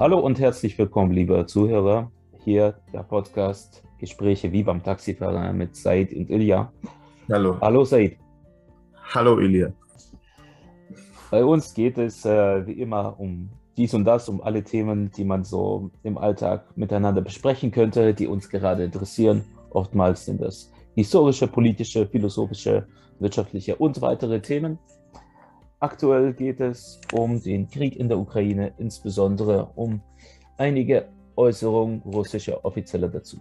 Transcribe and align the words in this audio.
Hallo 0.00 0.18
und 0.18 0.40
herzlich 0.40 0.78
willkommen, 0.78 1.12
liebe 1.12 1.44
Zuhörer. 1.44 2.10
Hier 2.42 2.74
der 2.90 3.02
Podcast 3.02 3.82
Gespräche 3.98 4.50
wie 4.50 4.62
beim 4.62 4.82
Taxifahrer 4.82 5.52
mit 5.52 5.76
Said 5.76 6.14
und 6.14 6.30
Ilja. 6.30 6.72
Hallo. 7.30 7.58
Hallo 7.60 7.84
Said. 7.84 8.16
Hallo 9.12 9.38
Ilja. 9.38 9.74
Bei 11.30 11.44
uns 11.44 11.74
geht 11.74 11.98
es 11.98 12.24
äh, 12.24 12.66
wie 12.66 12.80
immer 12.80 13.20
um 13.20 13.50
dies 13.76 13.92
und 13.92 14.06
das, 14.06 14.26
um 14.30 14.40
alle 14.40 14.64
Themen, 14.64 15.10
die 15.10 15.24
man 15.24 15.44
so 15.44 15.90
im 16.02 16.16
Alltag 16.16 16.64
miteinander 16.78 17.20
besprechen 17.20 17.70
könnte, 17.70 18.14
die 18.14 18.26
uns 18.26 18.48
gerade 18.48 18.84
interessieren. 18.84 19.44
Oftmals 19.68 20.24
sind 20.24 20.40
das 20.40 20.72
historische, 20.94 21.46
politische, 21.46 22.06
philosophische, 22.06 22.86
wirtschaftliche 23.18 23.76
und 23.76 24.00
weitere 24.00 24.40
Themen. 24.40 24.78
Aktuell 25.80 26.34
geht 26.34 26.60
es 26.60 27.00
um 27.14 27.42
den 27.42 27.66
Krieg 27.70 27.96
in 27.96 28.08
der 28.08 28.18
Ukraine, 28.18 28.74
insbesondere 28.76 29.70
um 29.76 30.02
einige 30.58 31.08
Äußerungen 31.36 32.02
russischer 32.02 32.62
Offizieller 32.66 33.08
dazu. 33.08 33.38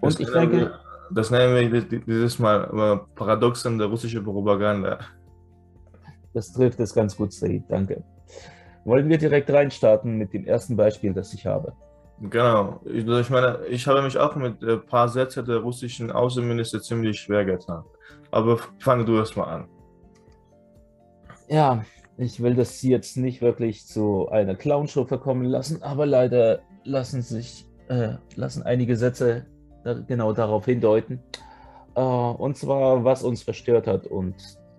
Und 0.00 0.14
das 0.14 0.20
ich 0.20 0.30
denke. 0.30 0.56
Wir, 0.56 0.80
das 1.10 1.32
nennen 1.32 1.72
wir 1.72 1.82
dieses 1.82 2.38
Mal 2.38 3.00
Paradoxon 3.16 3.76
der 3.76 3.88
russischen 3.88 4.22
Propaganda. 4.22 5.00
Das 6.32 6.52
trifft 6.52 6.78
es 6.78 6.94
ganz 6.94 7.16
gut, 7.16 7.32
Said. 7.32 7.64
Danke. 7.68 8.04
Wollen 8.84 9.08
wir 9.08 9.18
direkt 9.18 9.50
reinstarten 9.50 10.16
mit 10.16 10.32
dem 10.32 10.46
ersten 10.46 10.76
Beispiel, 10.76 11.12
das 11.12 11.34
ich 11.34 11.44
habe? 11.44 11.72
Genau. 12.20 12.80
Ich, 12.84 13.04
ich 13.04 13.30
meine, 13.30 13.58
ich 13.68 13.84
habe 13.88 14.00
mich 14.02 14.16
auch 14.16 14.36
mit 14.36 14.62
ein 14.62 14.86
paar 14.86 15.08
Sätzen 15.08 15.44
der 15.44 15.56
russischen 15.56 16.12
Außenminister 16.12 16.80
ziemlich 16.80 17.18
schwer 17.18 17.44
getan. 17.44 17.82
Aber 18.30 18.58
fange 18.78 19.04
du 19.04 19.16
erst 19.16 19.36
mal 19.36 19.44
an 19.44 19.68
ja, 21.48 21.84
ich 22.16 22.42
will 22.42 22.54
das 22.54 22.82
jetzt 22.82 23.16
nicht 23.16 23.42
wirklich 23.42 23.86
zu 23.86 24.28
einer 24.28 24.54
Clownshow 24.54 25.04
verkommen 25.04 25.46
lassen, 25.46 25.82
aber 25.82 26.06
leider 26.06 26.60
lassen 26.84 27.22
sich 27.22 27.66
äh, 27.88 28.14
lassen 28.36 28.62
einige 28.62 28.96
Sätze 28.96 29.46
genau 30.06 30.32
darauf 30.32 30.64
hindeuten. 30.64 31.20
Äh, 31.94 32.00
und 32.00 32.56
zwar, 32.56 33.04
was 33.04 33.22
uns 33.22 33.42
verstört 33.42 33.86
hat 33.86 34.06
und 34.06 34.34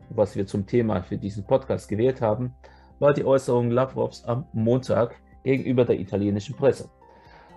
was 0.09 0.35
wir 0.35 0.45
zum 0.45 0.66
Thema 0.66 1.02
für 1.02 1.17
diesen 1.17 1.44
Podcast 1.44 1.89
gewählt 1.89 2.22
haben, 2.22 2.53
war 3.00 3.13
die 3.13 3.25
Äußerung 3.25 3.72
Lavrovs 3.72 4.23
am 4.25 4.45
Montag 4.53 5.16
gegenüber 5.44 5.85
der 5.85 6.00
italienischen 6.00 6.55
Presse. 6.55 6.89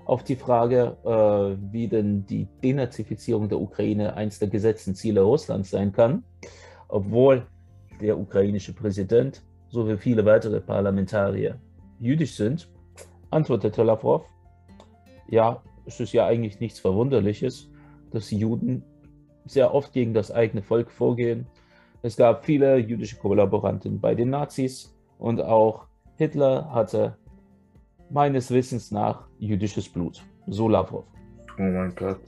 Auf 0.04 0.24
die 0.24 0.36
Frage, 0.36 0.96
äh, 1.04 1.72
wie 1.72 1.86
denn 1.86 2.26
die 2.26 2.48
Denazifizierung 2.62 3.48
der 3.48 3.60
Ukraine 3.60 4.14
eins 4.14 4.38
der 4.38 4.48
gesetzten 4.48 4.94
Ziele 4.94 5.20
Russlands 5.20 5.70
sein 5.70 5.92
kann, 5.92 6.24
obwohl 6.88 7.46
der 8.00 8.18
ukrainische 8.18 8.72
Präsident 8.72 9.42
sowie 9.68 9.96
viele 9.96 10.24
weitere 10.24 10.60
Parlamentarier 10.60 11.58
jüdisch 12.00 12.36
sind, 12.36 12.68
antwortete 13.30 13.82
Lavrov, 13.82 14.24
ja, 15.28 15.62
es 15.84 16.00
ist 16.00 16.12
ja 16.12 16.26
eigentlich 16.26 16.60
nichts 16.60 16.80
Verwunderliches, 16.80 17.70
dass 18.10 18.30
Juden 18.30 18.82
sehr 19.44 19.74
oft 19.74 19.92
gegen 19.92 20.14
das 20.14 20.30
eigene 20.30 20.62
Volk 20.62 20.90
vorgehen. 20.90 21.46
Es 22.02 22.16
gab 22.16 22.44
viele 22.44 22.78
jüdische 22.78 23.16
Kollaboranten 23.16 24.00
bei 24.00 24.14
den 24.14 24.30
Nazis 24.30 24.94
und 25.18 25.40
auch 25.40 25.86
Hitler 26.16 26.72
hatte 26.72 27.16
meines 28.10 28.50
Wissens 28.50 28.90
nach 28.90 29.28
jüdisches 29.38 29.88
Blut. 29.88 30.22
So 30.46 30.68
Lavrov. 30.68 31.04
Oh 31.58 31.62
mein 31.62 31.94
Gott. 31.94 32.20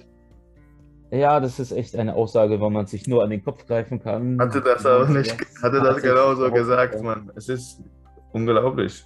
Ja, 1.10 1.40
das 1.40 1.58
ist 1.58 1.72
echt 1.72 1.96
eine 1.96 2.14
Aussage, 2.14 2.60
wo 2.60 2.70
man 2.70 2.86
sich 2.86 3.08
nur 3.08 3.24
an 3.24 3.30
den 3.30 3.42
Kopf 3.42 3.66
greifen 3.66 4.00
kann. 4.00 4.38
Hatte 4.40 4.60
das 4.60 4.86
aber 4.86 5.08
nicht, 5.08 5.36
hatte 5.62 5.80
das 5.80 6.00
genauso 6.02 6.50
gesagt, 6.50 7.02
Mann. 7.02 7.30
Es 7.34 7.48
ist 7.48 7.82
unglaublich. 8.32 9.04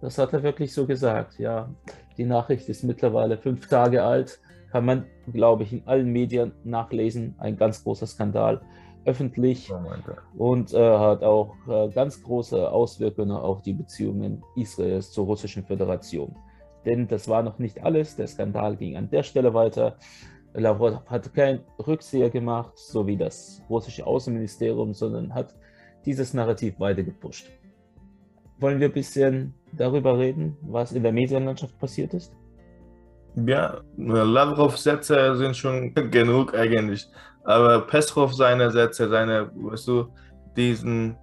Das 0.00 0.16
hat 0.16 0.32
er 0.32 0.42
wirklich 0.42 0.72
so 0.72 0.86
gesagt, 0.86 1.38
ja. 1.38 1.68
Die 2.16 2.24
Nachricht 2.24 2.68
ist 2.68 2.84
mittlerweile 2.84 3.36
fünf 3.36 3.66
Tage 3.68 4.02
alt, 4.04 4.40
kann 4.70 4.84
man, 4.84 5.06
glaube 5.32 5.64
ich, 5.64 5.72
in 5.72 5.86
allen 5.86 6.12
Medien 6.12 6.52
nachlesen. 6.64 7.34
Ein 7.38 7.56
ganz 7.56 7.82
großer 7.82 8.06
Skandal, 8.06 8.60
öffentlich 9.04 9.72
oh 9.72 10.44
und 10.50 10.72
äh, 10.72 10.98
hat 10.98 11.22
auch 11.22 11.54
äh, 11.68 11.88
ganz 11.88 12.22
große 12.22 12.70
Auswirkungen 12.70 13.32
auf 13.32 13.62
die 13.62 13.72
Beziehungen 13.72 14.42
Israels 14.56 15.10
zur 15.10 15.26
Russischen 15.26 15.64
Föderation. 15.64 16.36
Denn 16.84 17.08
das 17.08 17.28
war 17.28 17.42
noch 17.42 17.58
nicht 17.58 17.82
alles, 17.82 18.16
der 18.16 18.26
Skandal 18.26 18.76
ging 18.76 18.96
an 18.96 19.10
der 19.10 19.22
Stelle 19.22 19.52
weiter. 19.52 19.96
Lavrov 20.54 21.04
hat 21.06 21.32
keinen 21.34 21.60
Rückseher 21.86 22.30
gemacht, 22.30 22.72
so 22.76 23.06
wie 23.06 23.16
das 23.16 23.62
russische 23.68 24.06
Außenministerium, 24.06 24.94
sondern 24.94 25.32
hat 25.34 25.54
dieses 26.04 26.34
Narrativ 26.34 26.78
weiter 26.80 27.02
gepusht. 27.02 27.48
Wollen 28.58 28.80
wir 28.80 28.88
ein 28.88 28.92
bisschen 28.92 29.54
darüber 29.72 30.18
reden, 30.18 30.56
was 30.62 30.92
in 30.92 31.02
der 31.02 31.12
Medienlandschaft 31.12 31.78
passiert 31.78 32.14
ist? 32.14 32.34
Ja, 33.36 33.80
Lavrov-Sätze 33.96 35.36
sind 35.36 35.56
schon 35.56 35.94
genug 35.94 36.54
eigentlich. 36.54 37.08
Aber 37.44 37.80
Pestrov 37.86 38.34
seine 38.34 38.70
Sätze, 38.70 39.08
seine, 39.08 39.50
weißt 39.54 39.88
du, 39.88 40.08
diesen 40.56 41.16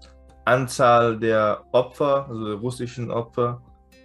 Anzahl 0.46 1.20
der 1.20 1.64
Opfer, 1.74 2.28
also 2.30 2.46
der 2.46 2.56
russischen 2.56 3.12
Opfer 3.12 3.62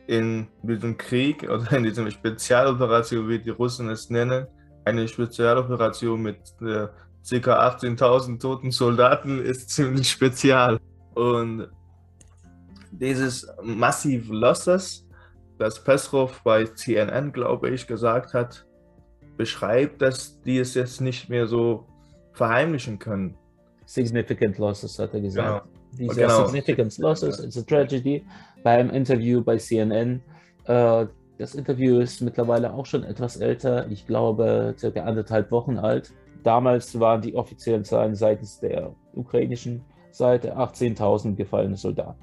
in 0.08 0.48
diesem 0.62 0.96
Krieg 0.98 1.48
oder 1.48 1.72
in 1.72 1.84
diesem 1.84 2.10
Spezialoperation, 2.10 3.28
wie 3.28 3.38
die 3.38 3.50
Russen 3.50 3.88
es 3.88 4.10
nennen, 4.10 4.46
eine 4.84 5.08
Spezialoperation 5.08 6.22
mit 6.22 6.38
äh, 6.60 6.88
ca. 7.40 7.68
18.000 7.68 8.40
toten 8.40 8.70
Soldaten 8.70 9.40
ist 9.44 9.70
ziemlich 9.70 10.10
spezial. 10.10 10.80
Und 11.14 11.68
dieses 12.90 13.46
massiv 13.62 14.28
Losses, 14.28 15.06
das 15.58 15.82
Pesrov 15.82 16.42
bei 16.42 16.64
CNN, 16.64 17.32
glaube 17.32 17.70
ich, 17.70 17.86
gesagt 17.86 18.34
hat, 18.34 18.66
beschreibt, 19.36 20.02
dass 20.02 20.40
die 20.42 20.58
es 20.58 20.74
jetzt 20.74 21.00
nicht 21.00 21.28
mehr 21.28 21.46
so 21.46 21.86
verheimlichen 22.32 22.98
können. 22.98 23.36
Significant 23.86 24.58
losses, 24.58 24.98
hat 24.98 25.14
er 25.14 25.20
gesagt. 25.20 25.64
Genau. 25.64 25.82
These 25.96 26.20
genau. 26.20 26.46
significant 26.46 26.96
losses, 26.98 27.38
it's 27.40 27.58
a 27.58 27.62
tragedy. 27.62 28.24
Beim 28.62 28.90
Interview 28.90 29.42
bei 29.42 29.58
CNN 29.58 30.22
äh, 30.64 31.06
das 31.42 31.56
Interview 31.56 31.98
ist 31.98 32.20
mittlerweile 32.20 32.72
auch 32.72 32.86
schon 32.86 33.02
etwas 33.02 33.36
älter, 33.36 33.90
ich 33.90 34.06
glaube 34.06 34.76
circa 34.78 35.02
anderthalb 35.02 35.50
Wochen 35.50 35.76
alt. 35.76 36.12
Damals 36.44 37.00
waren 37.00 37.20
die 37.20 37.34
offiziellen 37.34 37.84
Zahlen 37.84 38.14
seitens 38.14 38.60
der 38.60 38.94
ukrainischen 39.12 39.84
Seite 40.12 40.56
18.000 40.56 41.34
gefallene 41.34 41.76
Soldaten. 41.76 42.22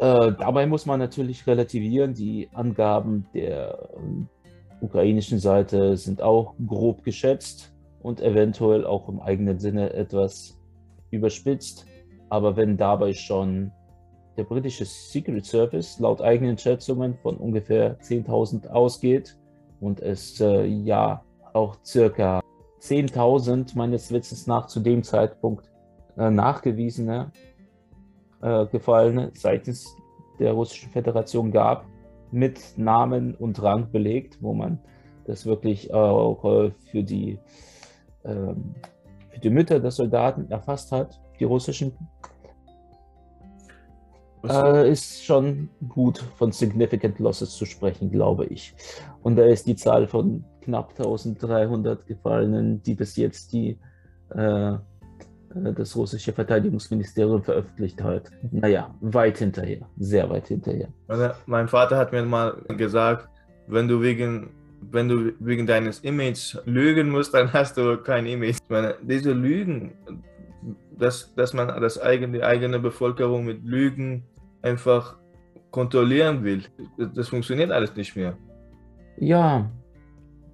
Äh, 0.00 0.32
dabei 0.40 0.66
muss 0.66 0.86
man 0.86 0.98
natürlich 0.98 1.46
relativieren, 1.46 2.14
die 2.14 2.48
Angaben 2.52 3.26
der 3.32 3.78
äh, 3.94 4.84
ukrainischen 4.84 5.38
Seite 5.38 5.96
sind 5.96 6.20
auch 6.20 6.54
grob 6.66 7.04
geschätzt 7.04 7.72
und 8.02 8.20
eventuell 8.20 8.84
auch 8.84 9.08
im 9.08 9.20
eigenen 9.20 9.60
Sinne 9.60 9.92
etwas 9.92 10.58
überspitzt. 11.12 11.86
Aber 12.28 12.56
wenn 12.56 12.76
dabei 12.76 13.12
schon 13.12 13.70
der 14.36 14.44
britische 14.44 14.84
Secret 14.84 15.44
Service 15.44 15.98
laut 15.98 16.22
eigenen 16.22 16.56
Schätzungen 16.56 17.16
von 17.22 17.36
ungefähr 17.36 17.98
10.000 18.00 18.68
ausgeht 18.68 19.36
und 19.80 20.00
es 20.00 20.40
äh, 20.40 20.64
ja 20.64 21.22
auch 21.52 21.76
circa 21.84 22.40
10.000 22.80 23.76
meines 23.76 24.10
Wissens 24.10 24.46
nach 24.46 24.66
zu 24.66 24.80
dem 24.80 25.02
Zeitpunkt 25.02 25.70
äh, 26.16 26.30
nachgewiesene 26.30 27.30
äh, 28.42 28.66
Gefallene 28.66 29.30
seitens 29.34 29.96
der 30.38 30.52
Russischen 30.52 30.90
Föderation 30.90 31.52
gab, 31.52 31.86
mit 32.30 32.76
Namen 32.76 33.34
und 33.34 33.62
Rang 33.62 33.90
belegt, 33.92 34.38
wo 34.40 34.54
man 34.54 34.80
das 35.26 35.46
wirklich 35.46 35.92
auch 35.92 36.44
äh, 36.44 36.70
für, 36.90 37.02
die, 37.02 37.38
ähm, 38.24 38.74
für 39.30 39.38
die 39.40 39.50
Mütter 39.50 39.78
der 39.78 39.90
Soldaten 39.90 40.50
erfasst 40.50 40.90
hat, 40.92 41.20
die 41.38 41.44
russischen 41.44 41.92
äh, 44.48 44.90
ist 44.90 45.24
schon 45.24 45.68
gut 45.88 46.18
von 46.36 46.52
Significant 46.52 47.18
Losses 47.18 47.50
zu 47.56 47.64
sprechen, 47.64 48.10
glaube 48.10 48.46
ich. 48.46 48.74
Und 49.22 49.36
da 49.36 49.44
ist 49.44 49.66
die 49.66 49.76
Zahl 49.76 50.06
von 50.06 50.44
knapp 50.62 50.90
1300 50.90 52.06
Gefallenen, 52.06 52.82
die 52.82 52.94
bis 52.94 53.16
jetzt 53.16 53.52
die, 53.52 53.78
äh, 54.34 54.72
äh, 54.72 54.78
das 55.74 55.94
russische 55.96 56.32
Verteidigungsministerium 56.32 57.42
veröffentlicht 57.42 58.02
hat. 58.02 58.30
Naja, 58.50 58.94
weit 59.00 59.38
hinterher, 59.38 59.86
sehr 59.98 60.28
weit 60.30 60.48
hinterher. 60.48 60.88
Also 61.08 61.30
mein 61.46 61.68
Vater 61.68 61.96
hat 61.96 62.12
mir 62.12 62.22
mal 62.22 62.62
gesagt, 62.76 63.28
wenn 63.66 63.88
du 63.88 64.00
wegen 64.00 64.50
wenn 64.90 65.08
du 65.08 65.32
wegen 65.38 65.64
deines 65.64 66.00
Images 66.00 66.60
lügen 66.64 67.10
musst, 67.10 67.34
dann 67.34 67.52
hast 67.52 67.76
du 67.76 67.98
kein 67.98 68.26
Image. 68.26 68.56
Ich 68.62 68.68
meine, 68.68 68.96
diese 69.02 69.32
Lügen, 69.32 69.92
dass, 70.98 71.32
dass 71.34 71.52
man 71.52 71.68
das 71.80 72.00
eigene, 72.00 72.38
die 72.38 72.44
eigene 72.44 72.80
Bevölkerung 72.80 73.44
mit 73.44 73.64
Lügen 73.64 74.24
einfach 74.62 75.16
kontrollieren 75.70 76.44
will. 76.44 76.62
Das 77.14 77.28
funktioniert 77.28 77.70
alles 77.70 77.94
nicht 77.96 78.16
mehr. 78.16 78.36
Ja, 79.18 79.70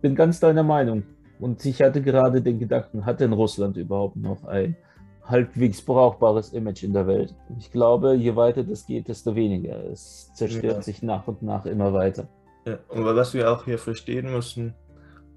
bin 0.00 0.14
ganz 0.14 0.40
deiner 0.40 0.62
Meinung. 0.62 1.04
Und 1.38 1.64
ich 1.64 1.82
hatte 1.82 2.02
gerade 2.02 2.42
den 2.42 2.58
Gedanken, 2.58 3.06
hat 3.06 3.20
denn 3.20 3.32
Russland 3.32 3.76
überhaupt 3.76 4.16
noch 4.16 4.44
ein 4.44 4.76
halbwegs 5.24 5.82
brauchbares 5.82 6.52
Image 6.52 6.82
in 6.82 6.92
der 6.92 7.06
Welt. 7.06 7.34
Ich 7.58 7.70
glaube, 7.70 8.14
je 8.14 8.34
weiter 8.34 8.64
das 8.64 8.86
geht, 8.86 9.08
desto 9.08 9.34
weniger. 9.34 9.84
Es 9.90 10.32
zerstört 10.34 10.76
ja. 10.76 10.82
sich 10.82 11.02
nach 11.02 11.28
und 11.28 11.42
nach 11.42 11.66
immer 11.66 11.92
weiter. 11.92 12.28
Ja, 12.66 12.78
und 12.88 13.04
was 13.04 13.34
wir 13.34 13.50
auch 13.50 13.64
hier 13.64 13.78
verstehen 13.78 14.32
müssen, 14.32 14.74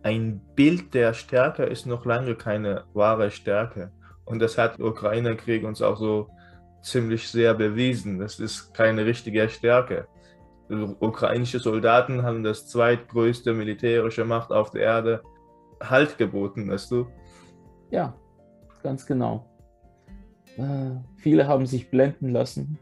ein 0.03 0.41
Bild 0.55 0.93
der 0.93 1.13
Stärke 1.13 1.63
ist 1.63 1.85
noch 1.85 2.05
lange 2.05 2.35
keine 2.35 2.85
wahre 2.93 3.29
Stärke. 3.29 3.91
Und 4.25 4.39
das 4.39 4.57
hat 4.57 4.79
der 4.79 4.85
Ukraine-Krieg 4.85 5.63
uns 5.63 5.81
auch 5.81 5.97
so 5.97 6.29
ziemlich 6.81 7.29
sehr 7.29 7.53
bewiesen. 7.53 8.19
Das 8.19 8.39
ist 8.39 8.73
keine 8.73 9.05
richtige 9.05 9.47
Stärke. 9.49 10.07
Ukrainische 10.99 11.59
Soldaten 11.59 12.23
haben 12.23 12.43
das 12.43 12.67
zweitgrößte 12.67 13.53
militärische 13.53 14.23
Macht 14.23 14.51
auf 14.51 14.71
der 14.71 14.81
Erde 14.83 15.21
Halt 15.81 16.17
geboten, 16.17 16.69
weißt 16.69 16.91
du? 16.91 17.07
Ja, 17.89 18.13
ganz 18.83 19.05
genau. 19.05 19.45
Äh, 20.57 20.91
viele 21.17 21.47
haben 21.47 21.65
sich 21.65 21.89
blenden 21.89 22.29
lassen. 22.29 22.77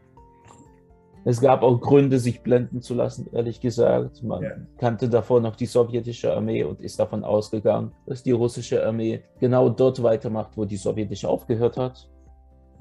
Es 1.24 1.40
gab 1.40 1.62
auch 1.62 1.80
Gründe, 1.80 2.18
sich 2.18 2.42
blenden 2.42 2.80
zu 2.80 2.94
lassen, 2.94 3.28
ehrlich 3.32 3.60
gesagt. 3.60 4.22
Man 4.22 4.42
ja. 4.42 4.50
kannte 4.78 5.08
davor 5.08 5.40
noch 5.40 5.54
die 5.54 5.66
sowjetische 5.66 6.34
Armee 6.34 6.64
und 6.64 6.80
ist 6.80 6.98
davon 6.98 7.24
ausgegangen, 7.24 7.92
dass 8.06 8.22
die 8.22 8.32
russische 8.32 8.84
Armee 8.86 9.22
genau 9.38 9.68
dort 9.68 10.02
weitermacht, 10.02 10.56
wo 10.56 10.64
die 10.64 10.76
sowjetische 10.76 11.28
aufgehört 11.28 11.76
hat. 11.76 12.08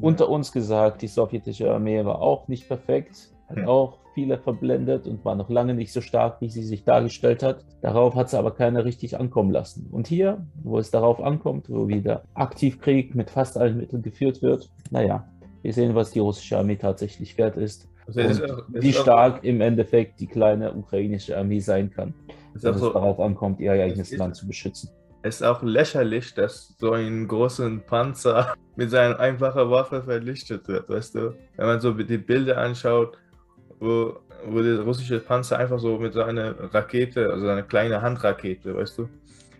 Unter 0.02 0.30
uns 0.30 0.52
gesagt, 0.52 1.02
die 1.02 1.08
sowjetische 1.08 1.72
Armee 1.72 2.04
war 2.06 2.22
auch 2.22 2.48
nicht 2.48 2.68
perfekt, 2.68 3.32
hat 3.50 3.66
auch 3.66 4.00
viele 4.14 4.38
verblendet 4.38 5.08
und 5.08 5.24
war 5.26 5.36
noch 5.36 5.50
lange 5.50 5.74
nicht 5.74 5.92
so 5.92 6.02
stark, 6.02 6.42
wie 6.42 6.50
sie 6.50 6.64
sich 6.64 6.84
dargestellt 6.84 7.44
hat. 7.44 7.66
Darauf 7.82 8.16
hat 8.16 8.30
sie 8.30 8.38
aber 8.38 8.52
keiner 8.52 8.86
richtig 8.86 9.20
ankommen 9.20 9.52
lassen. 9.52 9.88
Und 9.92 10.08
hier, 10.08 10.46
wo 10.64 10.78
es 10.78 10.92
darauf 10.92 11.22
ankommt, 11.22 11.70
wo 11.70 11.88
wieder 11.88 12.24
Aktivkrieg 12.34 13.16
mit 13.16 13.30
fast 13.30 13.58
allen 13.58 13.78
Mitteln 13.78 14.02
geführt 14.02 14.42
wird, 14.42 14.70
naja, 14.92 15.28
wir 15.62 15.74
sehen, 15.74 15.96
was 15.96 16.12
die 16.12 16.20
russische 16.20 16.58
Armee 16.58 16.78
tatsächlich 16.78 17.38
wert 17.38 17.58
ist. 17.58 17.88
Also 18.08 18.22
ist 18.22 18.44
auch, 18.44 18.58
ist 18.74 18.84
wie 18.84 18.94
stark 18.94 19.44
im 19.44 19.62
Endeffekt 19.62 20.20
die 20.20 20.28
kleine 20.28 20.74
ukrainische 20.74 21.38
Armee 21.38 21.60
sein 21.60 21.92
kann, 21.92 22.14
wenn 22.54 22.74
es 22.74 22.80
so, 22.80 22.92
darauf 22.92 23.20
ankommt, 23.20 23.60
ihr 23.60 23.72
eigenes 23.72 24.16
Land 24.16 24.36
zu 24.36 24.48
beschützen. 24.48 24.90
Es 25.22 25.36
ist 25.36 25.44
auch 25.44 25.62
lächerlich, 25.64 26.34
dass 26.34 26.76
so 26.78 26.94
ein 26.94 27.28
großer 27.28 27.70
Panzer 27.86 28.56
mit 28.76 28.90
seiner 28.90 29.20
einfachen 29.20 29.70
Waffe 29.70 30.02
vernichtet 30.02 30.68
wird, 30.68 30.90
weißt 30.90 31.16
du? 31.16 31.36
Wenn 31.58 31.66
man 31.66 31.82
so 31.82 31.92
die 31.92 32.18
Bilder 32.18 32.58
anschaut, 32.58 33.18
wo, 33.80 34.20
wo 34.46 34.62
der 34.62 34.80
russische 34.82 35.20
Panzer 35.20 35.58
einfach 35.60 35.80
so 35.80 35.98
mit 35.98 36.14
seiner 36.14 36.74
Rakete, 36.74 37.32
also 37.32 37.48
eine 37.48 37.64
kleine 37.64 38.02
Handrakete, 38.02 38.76
weißt 38.76 39.00
du, 39.00 39.10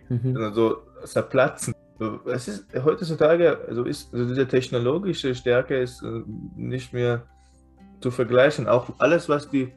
mhm. 0.08 0.52
so 0.54 0.82
zerplatzen. 1.04 1.74
Es 2.26 2.48
ist 2.48 2.66
heutzutage, 2.82 3.58
also 3.68 3.84
ist 3.84 4.12
also 4.14 4.26
diese 4.26 4.48
technologische 4.48 5.34
Stärke 5.34 5.78
ist 5.78 6.02
äh, 6.02 6.22
nicht 6.56 6.94
mehr 6.94 7.26
zu 8.00 8.10
vergleichen. 8.10 8.66
Auch 8.66 8.88
alles, 8.98 9.28
was 9.28 9.50
die 9.50 9.72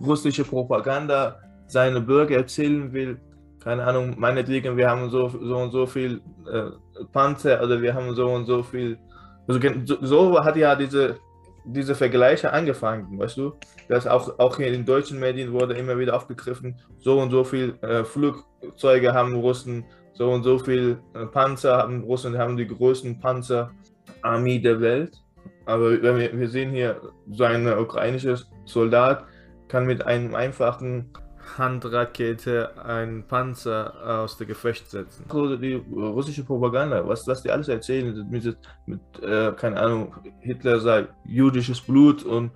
russische 0.00 0.44
Propaganda 0.44 1.40
seine 1.68 2.00
Bürger 2.00 2.36
erzählen 2.36 2.92
will, 2.92 3.20
keine 3.68 3.84
Ahnung, 3.84 4.14
meinetwegen, 4.16 4.78
wir 4.78 4.88
haben 4.88 5.10
so, 5.10 5.28
so 5.28 5.58
und 5.58 5.72
so 5.72 5.84
viel 5.84 6.22
äh, 6.50 6.70
Panzer 7.12 7.62
oder 7.62 7.82
wir 7.82 7.92
haben 7.92 8.14
so 8.14 8.26
und 8.30 8.46
so 8.46 8.62
viel. 8.62 8.98
Also 9.46 9.60
so 10.00 10.42
hat 10.42 10.56
ja 10.56 10.74
diese 10.74 11.18
diese 11.66 11.94
Vergleiche 11.94 12.50
angefangen, 12.50 13.18
weißt 13.18 13.36
du? 13.36 13.52
Dass 13.88 14.06
auch, 14.06 14.38
auch 14.38 14.56
hier 14.56 14.72
in 14.72 14.86
deutschen 14.86 15.20
Medien 15.20 15.52
wurde 15.52 15.74
immer 15.74 15.98
wieder 15.98 16.16
aufgegriffen, 16.16 16.76
so 16.98 17.20
und 17.20 17.30
so 17.30 17.44
viel 17.44 17.74
äh, 17.82 18.04
Flugzeuge 18.04 19.12
haben 19.12 19.34
Russen, 19.34 19.84
so 20.14 20.30
und 20.30 20.44
so 20.44 20.58
viel 20.58 20.96
äh, 21.14 21.26
Panzer 21.26 21.76
haben 21.76 22.04
Russen, 22.04 22.38
haben 22.38 22.56
die 22.56 22.66
größten 22.66 23.20
Panzerarmee 23.20 24.60
der 24.60 24.80
Welt. 24.80 25.22
Aber 25.66 25.90
wir, 25.90 26.38
wir 26.40 26.48
sehen 26.48 26.70
hier, 26.70 27.02
so 27.30 27.44
ein 27.44 27.68
ukrainischer 27.68 28.38
Soldat 28.64 29.26
kann 29.68 29.84
mit 29.84 30.06
einem 30.06 30.34
einfachen 30.34 31.12
Handrakete 31.56 32.70
einen 32.84 33.22
Panzer 33.24 34.20
aus 34.22 34.36
der 34.36 34.46
Gefecht 34.46 34.90
setzen. 34.90 35.24
Die 35.60 35.82
russische 35.94 36.44
Propaganda, 36.44 37.06
was, 37.06 37.26
was 37.26 37.42
die 37.42 37.50
alles 37.50 37.68
erzählen, 37.68 38.28
mit, 38.28 38.56
mit 38.86 39.00
äh, 39.22 39.52
keine 39.52 39.80
Ahnung, 39.80 40.14
Hitler 40.40 40.80
sei 40.80 41.06
jüdisches 41.24 41.80
Blut 41.80 42.24
und 42.24 42.50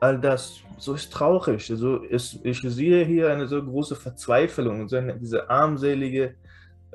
all 0.00 0.18
das, 0.18 0.58
so 0.78 0.94
ist 0.94 1.12
traurig. 1.12 1.70
Also 1.70 1.98
ist, 1.98 2.40
ich 2.44 2.60
sehe 2.60 3.04
hier 3.04 3.30
eine 3.30 3.46
so 3.46 3.62
große 3.62 3.94
Verzweiflung 3.94 4.80
und 4.80 4.88
so 4.88 4.96
eine, 4.96 5.14
diese 5.14 5.48
armselige 5.48 6.34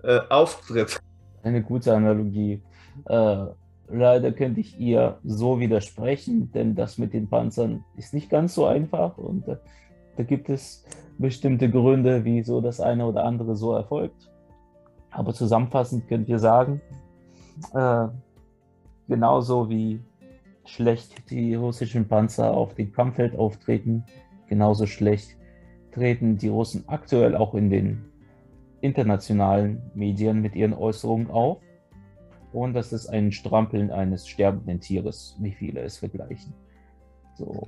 äh, 0.04 0.20
Auftritt. 0.30 1.00
Eine 1.42 1.64
gute 1.64 1.94
Analogie. 1.94 2.62
Äh, 3.06 3.46
leider 3.90 4.32
könnte 4.34 4.60
ich 4.60 4.78
ihr 4.78 5.18
so 5.24 5.60
widersprechen, 5.60 6.52
denn 6.52 6.76
das 6.76 6.98
mit 6.98 7.14
den 7.14 7.30
Panzern 7.30 7.86
ist 7.96 8.14
nicht 8.14 8.30
ganz 8.30 8.56
so 8.56 8.66
einfach 8.66 9.18
und 9.18 9.48
äh, 9.48 9.58
da 10.18 10.24
gibt 10.24 10.50
es 10.50 10.84
bestimmte 11.18 11.70
Gründe, 11.70 12.26
wieso 12.26 12.60
das 12.62 12.80
eine 12.80 13.06
oder 13.06 13.24
andere 13.24 13.56
so 13.56 13.74
erfolgt. 13.74 14.30
Aber 15.12 15.34
zusammenfassend 15.34 16.08
könnt 16.08 16.28
ihr 16.28 16.40
sagen, 16.40 16.82
äh, 17.74 18.08
genauso 19.08 19.70
wie 19.70 20.02
schlecht 20.66 21.30
die 21.30 21.56
russischen 21.56 22.08
Panzer 22.08 22.52
auf 22.52 22.76
dem 22.76 22.92
Kampffeld 22.92 23.38
auftreten, 23.38 24.04
genauso 24.48 24.86
schlecht 24.86 25.38
treten 25.92 26.38
die 26.38 26.50
Russen 26.50 26.84
aktuell 26.88 27.36
auch 27.36 27.56
in 27.56 27.70
den 27.70 28.06
internationalen 28.82 29.82
Medien 29.96 30.42
mit 30.42 30.56
ihren 30.56 30.74
Äußerungen 30.74 31.32
auf. 31.32 31.60
Und 32.54 32.74
das 32.74 32.94
ist 32.94 33.08
ein 33.08 33.32
Strampeln 33.32 33.92
eines 33.92 34.28
sterbenden 34.28 34.80
Tieres, 34.80 35.36
wie 35.40 35.52
viele 35.52 35.82
es 35.82 35.98
vergleichen. 35.98 36.54
So, 37.38 37.68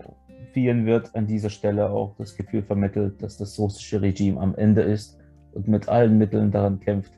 vielen 0.52 0.86
wird 0.88 1.16
an 1.16 1.28
dieser 1.28 1.52
Stelle 1.52 1.90
auch 1.92 2.16
das 2.18 2.36
Gefühl 2.36 2.64
vermittelt, 2.64 3.22
dass 3.22 3.38
das 3.38 3.60
russische 3.60 4.02
Regime 4.02 4.40
am 4.40 4.56
Ende 4.56 4.82
ist 4.82 5.20
und 5.54 5.68
mit 5.68 5.88
allen 5.88 6.18
Mitteln 6.18 6.50
daran 6.52 6.80
kämpft, 6.80 7.14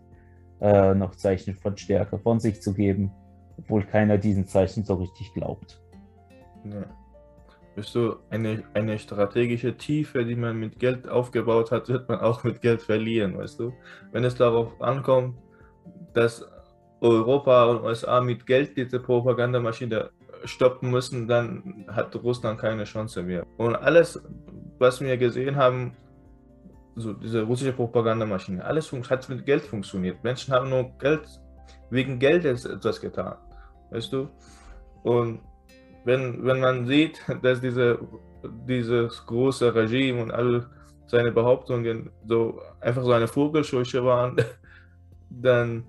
äh, 0.60 0.94
noch 0.94 1.16
Zeichen 1.16 1.56
von 1.56 1.78
Stärke 1.78 2.18
von 2.20 2.40
sich 2.42 2.62
zu 2.62 2.74
geben, 2.74 3.12
obwohl 3.58 3.84
keiner 3.84 4.18
diesen 4.18 4.48
Zeichen 4.48 4.84
so 4.84 4.96
richtig 4.96 5.34
glaubt. 5.34 5.82
Ja. 6.66 6.84
Bist 7.74 7.96
du 7.96 8.18
eine, 8.30 8.64
eine 8.74 9.00
strategische 9.00 9.78
Tiefe, 9.78 10.26
die 10.26 10.36
man 10.36 10.60
mit 10.60 10.78
Geld 10.78 11.08
aufgebaut 11.08 11.72
hat, 11.72 11.88
wird 11.88 12.10
man 12.10 12.20
auch 12.20 12.44
mit 12.44 12.62
Geld 12.62 12.82
verlieren, 12.82 13.38
weißt 13.38 13.62
du? 13.62 13.72
Wenn 14.12 14.26
es 14.26 14.36
darauf 14.36 14.82
ankommt, 14.82 15.38
dass 16.14 16.46
Europa 17.00 17.66
und 17.66 17.84
USA 17.84 18.20
mit 18.20 18.46
Geld 18.46 18.76
diese 18.76 19.00
Propagandamaschine 19.00 20.10
stoppen 20.46 20.92
müssen, 20.92 21.28
dann 21.28 21.86
hat 21.88 22.16
Russland 22.16 22.60
keine 22.60 22.84
Chance 22.84 23.24
mehr. 23.24 23.46
Und 23.58 23.76
alles, 23.76 24.22
was 24.80 25.02
wir 25.02 25.18
gesehen 25.18 25.56
haben, 25.56 25.94
so 26.96 27.14
diese 27.14 27.44
russische 27.44 27.74
Propagandamaschine, 27.74 28.64
alles 28.64 28.92
hat 28.92 29.30
mit 29.30 29.46
Geld 29.46 29.64
funktioniert. 29.64 30.24
Menschen 30.24 30.54
haben 30.54 30.70
nur 30.70 30.92
Geld, 31.00 31.28
wegen 31.90 32.20
Geld 32.20 32.46
etwas 32.46 33.00
getan. 33.00 33.36
Weißt 33.92 34.12
du? 34.12 34.30
Und 35.04 35.40
wenn, 36.06 36.44
wenn 36.46 36.60
man 36.60 36.86
sieht, 36.86 37.22
dass 37.42 37.62
diese, 37.62 38.00
dieses 38.68 39.26
große 39.26 39.74
Regime 39.74 40.22
und 40.22 40.32
alle 40.32 40.70
seine 41.08 41.32
Behauptungen 41.32 42.10
so 42.26 42.62
einfach 42.80 43.04
so 43.04 43.12
eine 43.12 43.28
Vogelscheuche 43.28 44.04
waren, 44.04 44.38
dann 45.30 45.84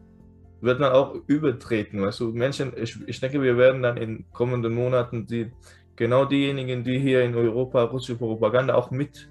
wird 0.62 0.81
man 0.81 0.92
auch 0.92 1.14
übertreten. 1.26 2.00
Weißt 2.00 2.21
du, 2.21 2.28
Menschen, 2.33 2.73
ich, 2.76 2.97
ich 3.07 3.21
denke, 3.21 3.42
wir 3.42 3.57
werden 3.57 3.83
dann 3.83 3.97
in 3.97 4.25
kommenden 4.33 4.75
Monaten 4.75 5.26
die, 5.26 5.50
genau 5.97 6.25
diejenigen, 6.25 6.85
die 6.85 6.99
hier 6.99 7.23
in 7.25 7.35
Europa 7.35 7.83
russische 7.83 8.16
Propaganda 8.16 8.75
auch 8.75 8.90
mit 8.90 9.28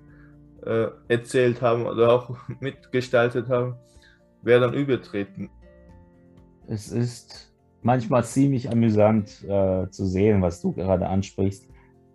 äh, 0.66 0.88
erzählt 1.08 1.62
haben 1.62 1.86
oder 1.86 2.12
auch 2.12 2.38
mitgestaltet 2.60 3.48
haben, 3.48 3.76
werden 4.42 4.74
übertreten. 4.74 5.50
Es 6.68 6.92
ist 6.92 7.54
manchmal 7.82 8.26
ziemlich 8.26 8.70
amüsant 8.70 9.44
äh, 9.44 9.90
zu 9.90 10.06
sehen, 10.06 10.42
was 10.42 10.62
du 10.62 10.74
gerade 10.74 11.08
ansprichst. 11.08 11.70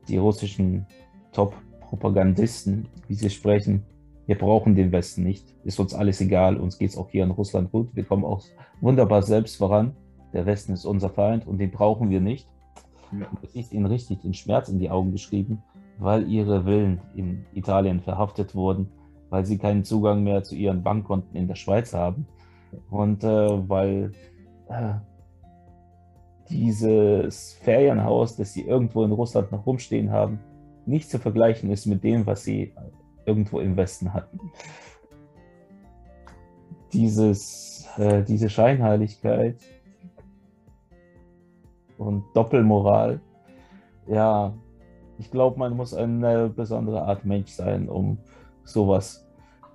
Die 0.08 0.18
russischen 0.18 0.86
Top-Propagandisten, 1.32 2.88
wie 3.08 3.14
sie 3.14 3.30
sprechen, 3.30 3.82
wir 4.26 4.36
brauchen 4.36 4.74
den 4.74 4.92
Westen 4.92 5.22
nicht. 5.22 5.54
Ist 5.64 5.78
uns 5.78 5.94
alles 5.94 6.20
egal. 6.20 6.56
Uns 6.56 6.78
geht 6.78 6.90
es 6.90 6.96
auch 6.96 7.08
hier 7.08 7.24
in 7.24 7.30
Russland 7.30 7.70
gut. 7.70 7.94
Wir 7.94 8.04
kommen 8.04 8.24
auch 8.24 8.42
wunderbar 8.80 9.22
selbst 9.22 9.56
voran. 9.56 9.94
Der 10.32 10.46
Westen 10.46 10.72
ist 10.72 10.84
unser 10.84 11.10
Feind 11.10 11.46
und 11.46 11.58
den 11.58 11.70
brauchen 11.70 12.10
wir 12.10 12.20
nicht. 12.20 12.48
Ja. 13.12 13.26
Das 13.40 13.54
ist 13.54 13.72
ihnen 13.72 13.86
richtig 13.86 14.20
den 14.22 14.34
Schmerz 14.34 14.68
in 14.68 14.78
die 14.78 14.90
Augen 14.90 15.12
geschrieben, 15.12 15.62
weil 15.98 16.28
ihre 16.28 16.66
Willen 16.66 17.00
in 17.14 17.46
Italien 17.54 18.00
verhaftet 18.00 18.54
wurden, 18.54 18.88
weil 19.30 19.46
sie 19.46 19.58
keinen 19.58 19.84
Zugang 19.84 20.24
mehr 20.24 20.42
zu 20.42 20.56
ihren 20.56 20.82
Bankkonten 20.82 21.36
in 21.36 21.46
der 21.46 21.54
Schweiz 21.54 21.94
haben 21.94 22.26
und 22.90 23.22
äh, 23.22 23.68
weil 23.68 24.12
äh, 24.68 24.94
dieses 26.50 27.54
Ferienhaus, 27.62 28.36
das 28.36 28.52
sie 28.52 28.62
irgendwo 28.62 29.04
in 29.04 29.12
Russland 29.12 29.52
noch 29.52 29.66
rumstehen 29.66 30.10
haben, 30.10 30.40
nicht 30.84 31.10
zu 31.10 31.18
vergleichen 31.18 31.70
ist 31.70 31.86
mit 31.86 32.04
dem, 32.04 32.26
was 32.26 32.44
sie 32.44 32.72
irgendwo 33.26 33.60
im 33.60 33.76
Westen 33.76 34.12
hatten. 34.12 34.40
Dieses, 36.92 37.88
äh, 37.98 38.22
diese 38.22 38.48
Scheinheiligkeit 38.48 39.58
und 41.98 42.24
Doppelmoral. 42.34 43.20
Ja, 44.06 44.54
ich 45.18 45.30
glaube, 45.30 45.58
man 45.58 45.76
muss 45.76 45.94
eine 45.94 46.48
besondere 46.48 47.02
Art 47.02 47.24
Mensch 47.24 47.50
sein, 47.50 47.88
um 47.88 48.18
sowas 48.64 49.26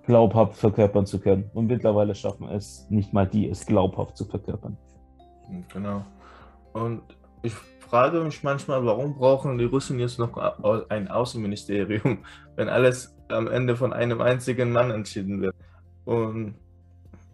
glaubhaft 0.05 0.55
verkörpern 0.55 1.05
zu 1.05 1.19
können. 1.19 1.49
Und 1.53 1.67
mittlerweile 1.67 2.15
schaffen 2.15 2.47
es 2.49 2.87
nicht 2.89 3.13
mal 3.13 3.27
die, 3.27 3.49
es 3.49 3.65
glaubhaft 3.65 4.17
zu 4.17 4.25
verkörpern. 4.25 4.77
Genau. 5.73 6.03
Und 6.73 7.01
ich 7.43 7.53
frage 7.53 8.21
mich 8.21 8.43
manchmal, 8.43 8.85
warum 8.85 9.15
brauchen 9.15 9.57
die 9.57 9.65
Russen 9.65 9.99
jetzt 9.99 10.17
noch 10.17 10.37
ein 10.89 11.07
Außenministerium, 11.09 12.19
wenn 12.55 12.69
alles 12.69 13.15
am 13.31 13.47
Ende 13.47 13.75
von 13.75 13.93
einem 13.93 14.21
einzigen 14.21 14.71
Mann 14.71 14.91
entschieden 14.91 15.41
wird. 15.41 15.55
Und 16.05 16.55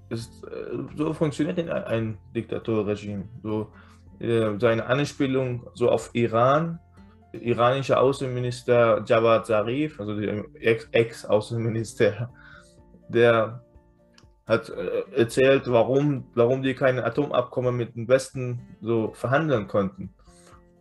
ist, 0.10 0.44
äh, 0.44 0.78
so 0.96 1.14
funktioniert 1.14 1.60
ein 1.70 2.18
Diktaturregime. 2.36 3.26
So, 3.44 3.72
äh, 4.20 4.58
seine 4.60 4.86
Anspielung 4.86 5.70
so 5.74 5.90
auf 5.90 6.10
Iran, 6.14 6.80
iranischer 7.34 8.02
Außenminister 8.02 9.04
Javad 9.06 9.46
Zarif, 9.46 10.00
also 10.00 10.20
der 10.20 10.46
Ex-Außenminister, 10.92 12.30
der 13.10 13.62
hat 14.48 14.70
äh, 14.70 15.04
erzählt, 15.14 15.64
warum, 15.68 16.26
warum 16.34 16.64
die 16.64 16.74
keine 16.74 17.04
Atomabkommen 17.04 17.76
mit 17.76 17.96
dem 17.96 18.08
Westen 18.08 18.62
so 18.82 19.12
verhandeln 19.14 19.68
konnten. 19.68 20.14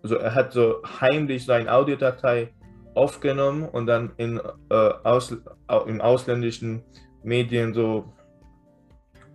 Also 0.02 0.16
er 0.16 0.34
hat 0.34 0.52
so 0.52 0.82
heimlich 1.00 1.44
seine 1.44 1.72
Audiodatei 1.72 2.54
aufgenommen 2.96 3.68
und 3.68 3.86
dann 3.86 4.12
in, 4.16 4.40
äh, 4.70 4.74
aus, 5.04 5.36
in 5.86 6.00
ausländischen 6.00 6.82
Medien 7.22 7.74
so 7.74 8.12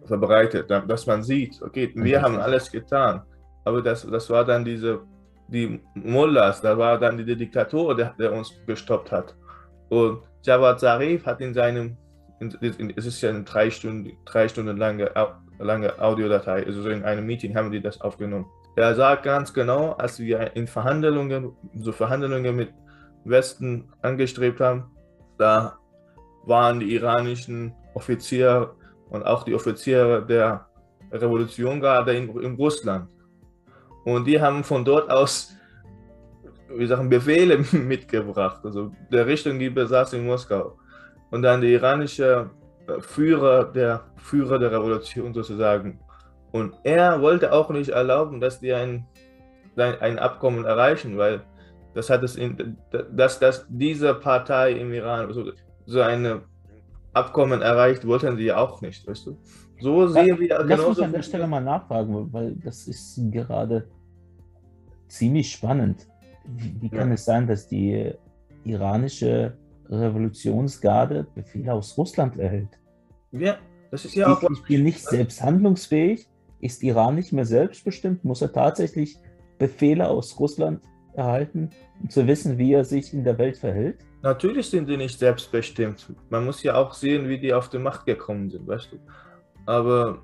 verbreitet, 0.06 0.70
dass 0.70 1.06
man 1.06 1.24
sieht, 1.24 1.62
okay, 1.62 1.92
wir 1.94 2.22
haben 2.22 2.38
alles 2.38 2.72
getan, 2.72 3.22
aber 3.66 3.82
das, 3.82 4.06
das 4.10 4.30
war 4.30 4.44
dann 4.44 4.66
diese, 4.66 5.02
die 5.48 5.80
Mullahs, 5.94 6.62
da 6.62 6.78
war 6.78 6.98
dann 6.98 7.18
die 7.18 7.36
Diktatur, 7.36 7.96
der, 7.96 8.16
der 8.18 8.34
uns 8.34 8.52
gestoppt 8.66 9.12
hat. 9.12 9.36
Und 9.90 10.22
Jawad 10.44 10.80
Zarif 10.80 11.26
hat 11.26 11.42
in 11.42 11.54
seinem, 11.54 11.98
in, 12.40 12.52
in, 12.62 12.94
es 12.96 13.06
ist 13.06 13.22
ja 13.22 13.30
eine 13.30 13.44
drei 13.44 13.70
Stunden, 13.70 14.18
drei 14.26 14.48
Stunden 14.48 14.78
lange, 14.78 15.12
lange 15.60 16.00
Audiodatei, 16.00 16.66
also 16.66 16.90
in 16.90 17.04
einem 17.04 17.26
Meeting 17.26 17.56
haben 17.56 17.72
die 17.72 17.82
das 17.82 18.02
aufgenommen. 18.02 18.48
Er 18.76 18.96
sagt 18.96 19.24
ganz 19.24 19.54
genau, 19.54 19.92
als 19.94 20.18
wir 20.20 20.56
in 20.56 20.66
Verhandlungen, 20.66 21.52
so 21.76 21.92
Verhandlungen 21.92 22.56
mit 22.56 22.74
Westen 23.24 23.92
angestrebt 24.02 24.60
haben, 24.60 24.86
da 25.38 25.78
waren 26.46 26.80
die 26.80 26.94
iranischen 26.96 27.74
Offiziere 27.94 28.76
und 29.10 29.24
auch 29.24 29.44
die 29.44 29.54
Offiziere 29.54 30.26
der 30.26 30.68
Revolution 31.12 31.80
gerade 31.80 32.16
in, 32.16 32.30
in 32.40 32.56
Russland. 32.56 33.08
Und 34.06 34.26
die 34.26 34.42
haben 34.42 34.64
von 34.64 34.84
dort 34.84 35.10
aus, 35.10 35.56
wie 36.70 36.88
sagen, 36.88 37.10
Befehle 37.10 37.58
mitgebracht, 37.72 38.62
also 38.64 38.92
der 39.12 39.28
Richtung, 39.28 39.60
die 39.60 39.70
besaß 39.70 40.14
in 40.14 40.26
Moskau. 40.26 40.78
Und 41.30 41.44
dann 41.44 41.62
die 41.62 41.74
iranische 41.74 42.50
äh, 42.88 43.02
Führer 43.02 43.66
der 43.66 44.04
Führer 44.18 44.60
der 44.60 44.72
Revolution 44.72 45.34
sozusagen. 45.34 46.00
Und 46.52 46.74
er 46.84 47.22
wollte 47.22 47.54
auch 47.54 47.70
nicht 47.70 47.90
erlauben, 47.90 48.42
dass 48.42 48.60
die 48.60 48.74
ein, 48.74 49.08
ein 49.78 50.20
Abkommen 50.20 50.66
erreichen, 50.66 51.18
weil 51.18 51.42
das 51.94 52.10
hat 52.10 52.24
es 52.24 52.36
in, 52.36 52.78
dass, 53.16 53.40
dass 53.40 53.66
diese 53.70 54.14
Partei 54.16 54.74
im 54.74 54.94
Iran 54.94 55.32
so, 55.34 55.52
so 55.86 56.02
ein 56.02 56.42
Abkommen 57.14 57.62
erreicht, 57.62 58.08
wollten 58.08 58.38
sie 58.38 58.46
ja 58.46 58.58
auch 58.58 58.82
nicht, 58.82 59.06
weißt 59.06 59.28
du? 59.28 59.38
So 59.82 60.08
sehen 60.08 60.40
wir 60.40 60.60
Lass 60.60 60.68
genau. 60.68 60.90
mich 60.90 61.04
an 61.04 61.12
der 61.12 61.22
Stelle 61.24 61.48
mal 61.48 61.60
nachfragen, 61.60 62.32
weil 62.32 62.56
das 62.56 62.88
ist 62.88 63.20
gerade 63.32 63.90
ziemlich 65.08 65.52
spannend. 65.52 66.08
Wie, 66.46 66.82
wie 66.82 66.90
kann 66.90 67.10
ja. 67.10 67.16
es 67.16 67.26
sein, 67.26 67.48
dass 67.48 67.68
die 67.68 68.14
iranische 68.64 69.58
Revolutionsgarde 69.90 71.28
Befehle 71.36 71.74
aus 71.74 71.98
Russland 71.98 72.38
erhält? 72.38 72.80
Ja, 73.32 73.58
das 73.90 74.06
ist 74.06 74.16
ja 74.16 74.32
auch. 74.32 74.42
Ist 74.44 74.64
die 74.70 74.78
nicht 74.78 75.02
selbst 75.02 75.42
handlungsfähig? 75.42 76.28
Ist 76.60 76.84
Iran 76.84 77.16
nicht 77.16 77.34
mehr 77.34 77.46
selbstbestimmt? 77.46 78.24
Muss 78.24 78.42
er 78.42 78.54
tatsächlich 78.54 79.18
Befehle 79.58 80.08
aus 80.08 80.40
Russland 80.40 80.82
erhalten, 81.14 81.70
um 82.02 82.10
zu 82.10 82.26
wissen, 82.28 82.58
wie 82.58 82.74
er 82.74 82.84
sich 82.84 83.14
in 83.14 83.24
der 83.24 83.38
Welt 83.38 83.58
verhält? 83.58 83.98
Natürlich 84.22 84.70
sind 84.70 84.88
die 84.88 84.98
nicht 84.98 85.18
selbstbestimmt. 85.18 86.14
Man 86.30 86.46
muss 86.46 86.62
ja 86.64 86.76
auch 86.76 86.94
sehen, 86.94 87.28
wie 87.28 87.40
die 87.40 87.54
auf 87.54 87.70
die 87.70 87.80
Macht 87.80 88.06
gekommen 88.06 88.50
sind, 88.50 88.68
weißt 88.68 88.94
du. 88.94 88.98
Aber 89.66 90.22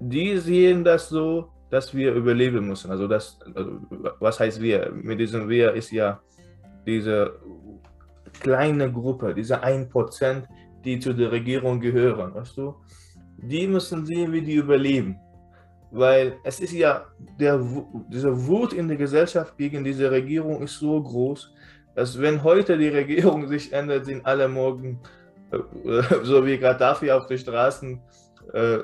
die 0.00 0.36
sehen 0.38 0.84
das 0.84 1.08
so, 1.08 1.48
dass 1.70 1.94
wir 1.94 2.12
überleben 2.14 2.66
müssen. 2.66 2.90
Also 2.90 3.06
das, 3.06 3.38
also 3.54 3.80
was 4.20 4.40
heißt 4.40 4.60
wir? 4.60 4.90
Mit 4.92 5.20
diesem 5.20 5.48
wir 5.48 5.72
ist 5.72 5.90
ja 5.90 6.20
diese 6.86 7.38
kleine 8.40 8.92
Gruppe, 8.92 9.34
diese 9.34 9.62
1%, 9.62 10.44
die 10.84 10.98
zu 10.98 11.12
der 11.12 11.32
Regierung 11.32 11.80
gehören, 11.80 12.34
weißt 12.34 12.56
du? 12.56 12.74
Die 13.38 13.66
müssen 13.66 14.06
sehen, 14.06 14.32
wie 14.32 14.42
die 14.42 14.54
überleben. 14.54 15.16
Weil 15.96 16.36
es 16.44 16.60
ist 16.60 16.72
ja, 16.72 17.06
der, 17.40 17.58
diese 18.08 18.46
Wut 18.46 18.74
in 18.74 18.86
der 18.86 18.98
Gesellschaft 18.98 19.56
gegen 19.56 19.82
diese 19.82 20.10
Regierung 20.10 20.62
ist 20.62 20.78
so 20.78 21.02
groß, 21.02 21.54
dass 21.94 22.20
wenn 22.20 22.44
heute 22.44 22.76
die 22.76 22.88
Regierung 22.88 23.48
sich 23.54 23.72
ändert, 23.72 24.04
sind 24.04 24.24
alle 24.26 24.46
morgen, 24.46 25.00
äh, 25.50 26.02
so 26.22 26.44
wie 26.44 26.58
Gaddafi 26.58 27.10
auf 27.10 27.26
den 27.26 27.38
Straßen, 27.38 27.98
äh, 28.52 28.78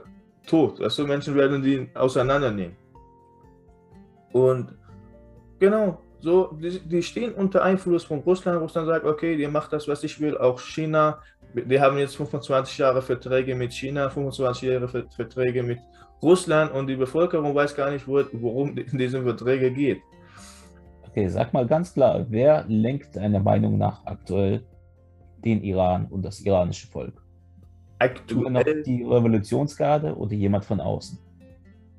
tot. 0.47 0.81
Also 0.81 1.07
Menschen 1.07 1.35
werden 1.35 1.63
die 1.63 1.91
auseinandernehmen. 1.95 2.77
Und 4.33 4.75
genau, 5.59 6.01
so, 6.21 6.57
die, 6.63 6.81
die, 6.81 7.03
stehen 7.03 7.35
unter 7.35 7.63
Einfluss 7.63 8.05
von 8.05 8.21
Russland. 8.21 8.59
Russland 8.59 8.87
sagt, 8.87 9.05
okay, 9.05 9.35
ihr 9.35 9.51
macht 9.51 9.75
das, 9.75 9.87
was 9.87 10.03
ich 10.03 10.19
will. 10.19 10.39
Auch 10.39 10.59
China, 10.59 11.19
wir 11.53 11.83
haben 11.83 11.99
jetzt 11.99 12.17
25 12.17 12.79
Jahre 12.79 13.03
Verträge 13.03 13.55
mit 13.55 13.75
China, 13.75 14.09
25 14.09 14.63
Jahre 14.63 14.89
Verträge 14.89 15.63
mit 15.63 15.79
Russland 16.23 16.73
und 16.73 16.87
die 16.87 16.97
Bevölkerung 16.97 17.55
weiß 17.55 17.75
gar 17.75 17.91
nicht, 17.91 18.07
worum 18.07 18.77
in 18.77 18.99
diesen 18.99 19.25
Verträgen 19.25 19.75
geht. 19.75 20.01
Okay, 21.09 21.29
sag 21.29 21.53
mal 21.53 21.67
ganz 21.67 21.93
klar, 21.93 22.25
wer 22.31 22.65
lenkt 22.69 23.17
deiner 23.17 23.41
Meinung 23.41 23.77
nach 23.77 24.07
aktuell 24.07 24.65
den 25.45 25.63
Iran 25.63 26.07
und 26.09 26.23
das 26.25 26.41
iranische 26.41 26.87
Volk? 26.87 27.21
Aktuell 27.99 28.83
die 28.83 29.03
Revolutionsgarde 29.03 30.17
oder 30.17 30.33
jemand 30.33 30.65
von 30.65 30.81
außen? 30.81 31.19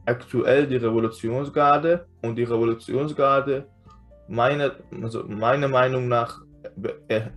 Aktuell 0.06 0.68
die 0.68 0.78
Revolutionsgarde 0.78 2.06
und 2.24 2.36
die 2.36 2.44
Revolutionsgarde, 2.44 3.68
meine, 4.28 4.72
also 5.02 5.24
meiner 5.26 5.68
Meinung 5.68 6.08
nach, 6.08 6.42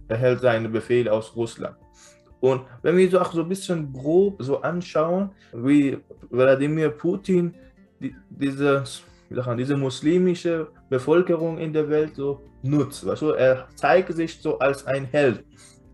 erhält 0.09 0.41
seine 0.41 0.69
Befehle 0.69 1.13
aus 1.13 1.37
Russland. 1.37 1.77
Und 2.41 2.63
wenn 2.83 2.97
wir 2.97 3.11
so 3.11 3.21
auch 3.21 3.33
so 3.33 3.43
ein 3.43 3.49
bisschen 3.49 3.93
grob 3.93 4.43
so 4.43 4.61
anschauen, 4.61 5.31
wie 5.53 5.99
Wladimir 6.31 6.91
Putin 6.91 7.55
die, 8.01 8.15
diese, 8.29 8.85
diese 9.31 9.77
muslimische 9.77 10.69
Bevölkerung 10.89 11.59
in 11.59 11.73
der 11.73 11.89
Welt 11.89 12.15
so 12.15 12.43
nutzt. 12.63 13.07
Weißt 13.07 13.23
du? 13.23 13.31
Er 13.31 13.67
zeigt 13.75 14.13
sich 14.13 14.41
so 14.41 14.59
als 14.59 14.87
ein 14.87 15.07
Held. 15.07 15.45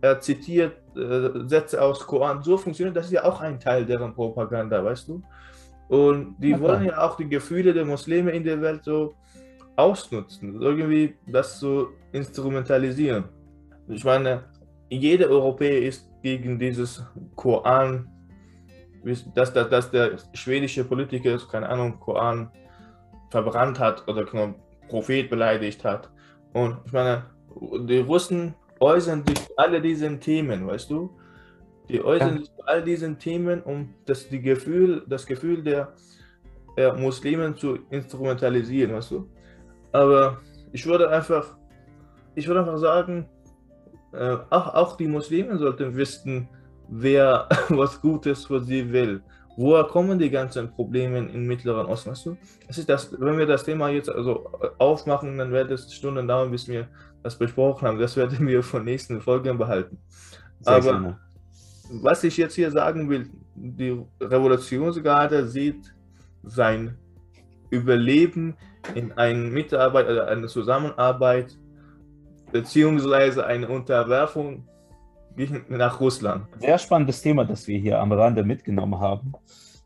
Er 0.01 0.19
zitiert 0.21 0.77
äh, 0.97 1.47
Sätze 1.47 1.81
aus 1.81 2.01
Koran. 2.01 2.43
So 2.43 2.57
funktioniert 2.57 2.97
das 2.97 3.07
ist 3.07 3.13
ja 3.13 3.25
auch 3.25 3.41
ein 3.41 3.61
Teil 3.61 3.87
deren 3.87 4.13
Propaganda, 4.15 4.85
weißt 4.85 5.09
du? 5.09 5.23
Und 5.89 6.37
die 6.39 6.55
okay. 6.55 6.63
wollen 6.63 6.85
ja 6.87 6.99
auch 6.99 7.17
die 7.17 7.29
Gefühle 7.29 7.73
der 7.73 7.85
Muslime 7.85 8.31
in 8.33 8.45
der 8.45 8.61
Welt 8.61 8.85
so 8.85 9.15
ausnutzen, 9.77 10.61
irgendwie 10.61 11.15
das 11.27 11.61
so 11.61 11.89
instrumentalisieren. 12.13 13.25
Ich 13.89 14.05
meine, 14.05 14.45
jeder 14.89 15.29
Europäer 15.29 15.83
ist 15.83 16.09
gegen 16.23 16.59
dieses 16.59 17.05
Koran, 17.37 18.09
dass, 19.05 19.53
dass, 19.53 19.53
dass 19.53 19.91
der 19.91 20.19
schwedische 20.33 20.85
Politiker, 20.85 21.37
keine 21.51 21.69
Ahnung, 21.69 21.99
Koran 21.99 22.51
verbrannt 23.31 23.79
hat 23.79 24.07
oder 24.09 24.25
Prophet 24.89 25.29
beleidigt 25.29 25.85
hat. 25.85 26.11
Und 26.53 26.79
ich 26.87 26.93
meine, 26.93 27.25
die 27.89 27.99
Russen 27.99 28.55
äußern 28.79 29.25
sich 29.27 29.47
zu 29.47 29.57
all 29.57 29.81
diesen 29.81 30.21
Themen, 30.21 30.67
weißt 30.67 30.91
du? 30.91 31.11
Die 31.89 32.03
äußern 32.03 32.35
ja. 32.35 32.39
sich 32.39 32.55
zu 32.55 32.67
all 32.67 32.83
diesen 32.83 33.19
Themen, 33.19 33.63
um 33.63 33.95
das, 34.07 34.29
die 34.29 34.41
Gefühl, 34.41 35.03
das 35.09 35.27
Gefühl 35.27 35.63
der, 35.63 35.93
der 36.77 36.95
Muslimen 36.95 37.57
zu 37.57 37.79
instrumentalisieren, 37.91 38.95
weißt 38.95 39.11
du? 39.13 39.29
Aber 39.93 40.41
ich 40.73 40.87
würde 40.87 41.11
einfach, 41.11 41.57
ich 42.35 42.47
würde 42.47 42.61
einfach 42.61 42.79
sagen, 42.79 43.29
äh, 44.13 44.37
auch, 44.51 44.75
auch 44.75 44.97
die 44.97 45.09
Muslimen 45.09 45.59
sollten 45.59 45.97
wissen, 45.97 46.49
wer 46.89 47.49
was 47.69 48.01
Gutes 48.01 48.47
für 48.47 48.63
sie 48.63 48.93
will. 48.93 49.23
Woher 49.57 49.85
kommen 49.85 50.19
die 50.19 50.31
ganzen 50.31 50.71
Probleme 50.71 51.19
im 51.19 51.47
Mittleren 51.47 51.87
Osten? 51.87 52.11
Weißt 52.11 52.27
du? 52.27 52.37
Es 52.69 52.79
ist 52.79 52.89
das, 52.89 53.13
wenn 53.19 53.37
wir 53.37 53.47
das 53.47 53.65
Thema 53.65 53.91
jetzt 53.91 54.09
also 54.09 54.51
aufmachen, 54.79 55.37
dann 55.37 55.53
wird 55.53 55.71
es 55.71 55.93
Stunden 55.93 56.27
dauern, 56.27 56.51
bis 56.51 56.67
wir 56.69 56.89
das 57.23 57.37
besprochen 57.37 57.87
haben. 57.87 57.99
Das 57.99 58.17
werden 58.17 58.47
wir 58.47 58.63
von 58.63 58.85
nächsten 58.85 59.21
Folgen 59.21 59.59
behalten. 59.59 59.99
Sehr 60.61 60.75
Aber 60.75 60.83
gerne. 60.93 61.19
was 62.03 62.25
ich 62.25 62.37
jetzt 62.39 62.55
hier 62.55 62.71
sagen 62.71 63.11
will, 63.11 63.29
die 63.55 64.01
Revolutionsgarde 64.21 65.47
sieht 65.47 65.95
sein 66.43 66.97
Überleben 67.71 68.57
in 68.95 69.13
eine 69.13 69.39
Mitarbeit 69.39 70.09
oder 70.09 70.29
eine 70.29 70.47
Zusammenarbeit 70.47 71.59
beziehungsweise 72.53 73.47
eine 73.47 73.69
Unterwerfung 73.69 74.69
nach 75.69 76.01
Russland. 76.01 76.47
Sehr 76.59 76.79
spannendes 76.79 77.23
Thema, 77.23 77.45
das 77.45 77.67
wir 77.67 77.79
hier 77.79 77.99
am 77.99 78.13
Rande 78.13 78.45
mitgenommen 78.45 79.01
haben, 79.01 79.33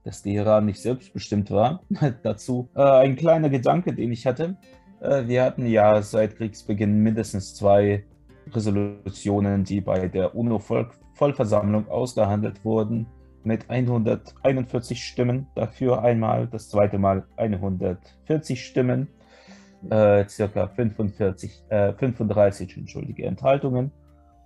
dass 0.04 0.22
der 0.22 0.32
Iran 0.32 0.66
nicht 0.66 0.80
selbstbestimmt 0.80 1.50
war. 1.50 1.82
Dazu 2.22 2.68
äh, 2.74 2.82
ein 2.82 3.16
kleiner 3.16 3.48
Gedanke, 3.48 3.94
den 3.94 4.10
ich 4.10 4.26
hatte. 4.26 4.56
Äh, 5.00 5.26
wir 5.28 5.44
hatten 5.44 5.66
ja 5.66 6.02
seit 6.02 6.36
Kriegsbeginn 6.36 6.98
mindestens 6.98 7.54
zwei 7.54 8.04
Resolutionen, 8.52 9.64
die 9.64 9.80
bei 9.80 10.08
der 10.08 10.34
UNO-Vollversammlung 10.34 11.88
ausgehandelt 11.88 12.64
wurden, 12.64 13.06
mit 13.44 13.70
141 13.70 15.04
Stimmen 15.04 15.46
dafür 15.54 16.02
einmal, 16.02 16.48
das 16.48 16.68
zweite 16.68 16.98
Mal 16.98 17.24
140 17.36 18.64
Stimmen, 18.64 19.08
äh, 19.90 20.28
circa 20.28 20.68
45, 20.68 21.64
äh, 21.68 21.92
35 21.94 22.76
entschuldige, 22.76 23.24
Enthaltungen 23.24 23.90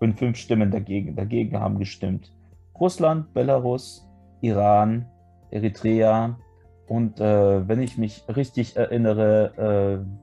und 0.00 0.18
fünf 0.18 0.36
Stimmen 0.36 0.70
dagegen. 0.70 1.16
Dagegen 1.16 1.58
haben 1.58 1.78
gestimmt 1.78 2.32
Russland, 2.78 3.32
Belarus, 3.34 4.08
Iran, 4.40 5.06
Eritrea 5.50 6.38
und 6.86 7.20
äh, 7.20 7.68
wenn 7.68 7.80
ich 7.80 7.98
mich 7.98 8.24
richtig 8.28 8.76
erinnere, 8.76 10.04
äh, 10.04 10.20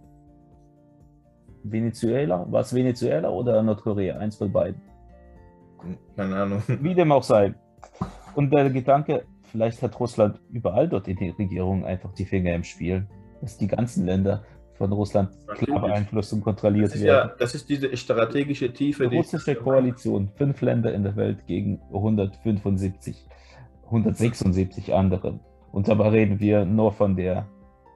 Venezuela? 1.72 2.46
War 2.50 2.62
es 2.62 2.74
Venezuela 2.74 3.30
oder 3.30 3.62
Nordkorea? 3.62 4.18
Eins 4.18 4.38
von 4.38 4.52
beiden. 4.52 4.82
Keine 6.16 6.36
Ahnung. 6.36 6.64
Wie 6.68 6.96
dem 6.96 7.12
auch 7.12 7.24
sei. 7.24 7.54
Und 8.36 8.52
der 8.54 8.70
Gedanke, 8.70 9.26
vielleicht 9.44 9.82
hat 9.82 10.00
Russland 10.00 10.40
überall 10.52 10.88
dort 10.88 11.08
in 11.08 11.18
der 11.18 11.38
Regierung 11.38 11.86
einfach 11.86 12.14
die 12.14 12.26
Finger 12.26 12.54
im 12.54 12.64
Spiel, 12.64 13.08
dass 13.42 13.58
die 13.58 13.68
ganzen 13.68 14.06
Länder 14.06 14.44
von 14.77 14.91
Russland 14.91 15.29
klar 15.48 15.81
beeinflusst 15.81 16.34
und 16.34 16.41
kontrolliert 16.41 16.93
das 16.93 17.01
werden. 17.01 17.29
Ja, 17.29 17.36
das 17.38 17.55
ist 17.55 17.67
diese 17.69 17.96
strategische 17.98 18.72
Tiefe. 18.72 19.10
Die 19.10 19.17
russische 19.17 19.55
Koalition, 19.55 20.29
fünf 20.36 20.62
Länder 20.62 20.93
in 20.93 21.03
der 21.03 21.15
Welt 21.15 21.46
gegen 21.48 21.81
175, 21.93 23.25
176 23.86 24.93
andere. 24.93 25.39
Und 25.72 25.88
dabei 25.88 26.10
reden 26.10 26.39
wir 26.39 26.65
nur 26.65 26.91
von 26.93 27.15
der, 27.15 27.48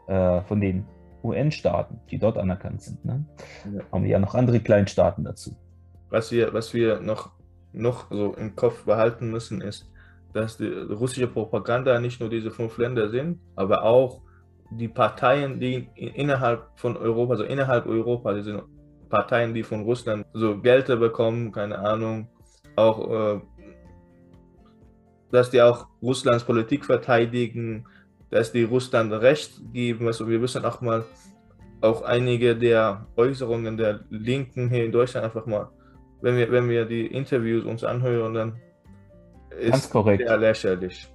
äh, 0.07 0.41
von 0.41 0.59
den 0.59 0.85
UN-Staaten, 1.23 1.99
die 2.09 2.17
dort 2.17 2.37
anerkannt 2.37 2.81
sind. 2.81 3.05
Ne? 3.05 3.25
Ja. 3.71 3.81
Haben 3.91 4.03
wir 4.03 4.11
ja 4.11 4.19
noch 4.19 4.33
andere 4.33 4.59
Kleinstaaten 4.59 5.23
dazu. 5.23 5.55
Was 6.09 6.31
wir, 6.31 6.53
was 6.53 6.73
wir 6.73 6.99
noch, 6.99 7.31
noch 7.73 8.09
so 8.09 8.33
im 8.33 8.55
Kopf 8.55 8.85
behalten 8.85 9.29
müssen, 9.29 9.61
ist, 9.61 9.89
dass 10.33 10.57
die 10.57 10.67
russische 10.67 11.27
Propaganda 11.27 11.99
nicht 11.99 12.19
nur 12.19 12.29
diese 12.29 12.51
fünf 12.51 12.77
Länder 12.77 13.09
sind, 13.09 13.39
aber 13.55 13.83
auch 13.83 14.21
die 14.71 14.87
Parteien, 14.87 15.59
die 15.59 15.89
innerhalb 15.95 16.67
von 16.75 16.95
Europa, 16.97 17.33
also 17.33 17.43
innerhalb 17.43 17.85
Europa, 17.85 18.33
die 18.33 18.41
sind 18.41 18.63
Parteien, 19.09 19.53
die 19.53 19.63
von 19.63 19.81
Russland 19.81 20.25
so 20.33 20.59
Gelder 20.59 20.95
bekommen, 20.95 21.51
keine 21.51 21.77
Ahnung, 21.79 22.29
auch, 22.75 23.35
äh, 23.35 23.41
dass 25.31 25.49
die 25.49 25.61
auch 25.61 25.87
Russlands 26.01 26.45
Politik 26.45 26.85
verteidigen, 26.85 27.85
dass 28.29 28.51
die 28.53 28.63
Russland 28.63 29.11
Recht 29.11 29.61
geben. 29.73 30.07
Also 30.07 30.27
wir 30.27 30.39
müssen 30.39 30.63
auch 30.63 30.79
mal 30.79 31.03
auch 31.81 32.03
einige 32.03 32.55
der 32.55 33.05
Äußerungen 33.17 33.75
der 33.75 34.01
Linken 34.09 34.69
hier 34.69 34.85
in 34.85 34.91
Deutschland 34.91 35.25
einfach 35.25 35.45
mal, 35.45 35.69
wenn 36.21 36.37
wir, 36.37 36.49
wenn 36.51 36.69
wir 36.69 36.85
die 36.85 37.07
Interviews 37.07 37.65
uns 37.65 37.83
anhören, 37.83 38.33
dann 38.33 38.59
ist 39.59 39.71
Ganz 39.71 39.89
korrekt. 39.89 40.25
sehr 40.25 40.37
lächerlich. 40.37 41.11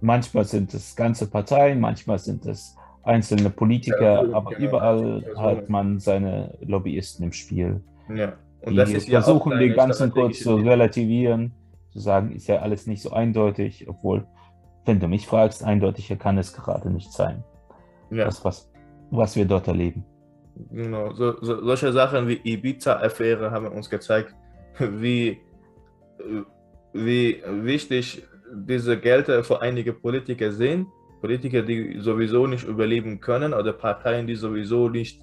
Manchmal 0.00 0.44
sind 0.44 0.74
es 0.74 0.94
ganze 0.94 1.28
Parteien, 1.30 1.80
manchmal 1.80 2.18
sind 2.18 2.44
es 2.46 2.76
einzelne 3.02 3.50
Politiker, 3.50 4.28
ja, 4.28 4.34
aber 4.34 4.50
genau. 4.50 4.68
überall 4.68 5.24
hat 5.36 5.68
man 5.68 5.98
seine 5.98 6.54
Lobbyisten 6.60 7.24
im 7.24 7.32
Spiel. 7.32 7.80
Ja. 8.14 8.34
Und 8.62 8.76
die 8.76 9.00
versuchen 9.00 9.52
ja 9.52 9.58
den 9.58 9.74
ganzen 9.74 10.10
kurz 10.10 10.40
zu 10.40 10.56
relativieren, 10.56 11.52
zu 11.90 12.00
sagen, 12.00 12.32
ist 12.32 12.48
ja 12.48 12.56
alles 12.56 12.86
nicht 12.86 13.02
so 13.02 13.10
eindeutig, 13.10 13.88
obwohl 13.88 14.26
wenn 14.84 15.00
du 15.00 15.06
mich 15.06 15.26
fragst, 15.26 15.62
eindeutiger 15.62 16.16
kann 16.16 16.38
es 16.38 16.52
gerade 16.52 16.90
nicht 16.90 17.12
sein. 17.12 17.44
Ja. 18.10 18.24
Das, 18.24 18.44
was, 18.44 18.70
was 19.10 19.36
wir 19.36 19.44
dort 19.44 19.68
erleben. 19.68 20.04
Genau, 20.70 21.12
so, 21.12 21.40
so, 21.40 21.62
solche 21.64 21.92
Sachen 21.92 22.26
wie 22.26 22.40
Ibiza-Affäre 22.42 23.50
haben 23.50 23.68
uns 23.68 23.88
gezeigt, 23.88 24.34
wie, 24.78 25.38
wie 26.92 27.42
wichtig 27.46 28.24
diese 28.52 28.98
Gelder 28.98 29.44
für 29.44 29.60
einige 29.60 29.92
Politiker 29.92 30.52
sind. 30.52 30.86
Politiker, 31.20 31.62
die 31.62 31.98
sowieso 32.00 32.46
nicht 32.46 32.66
überleben 32.66 33.20
können 33.20 33.52
oder 33.52 33.72
Parteien, 33.72 34.26
die 34.26 34.36
sowieso 34.36 34.88
nicht 34.88 35.20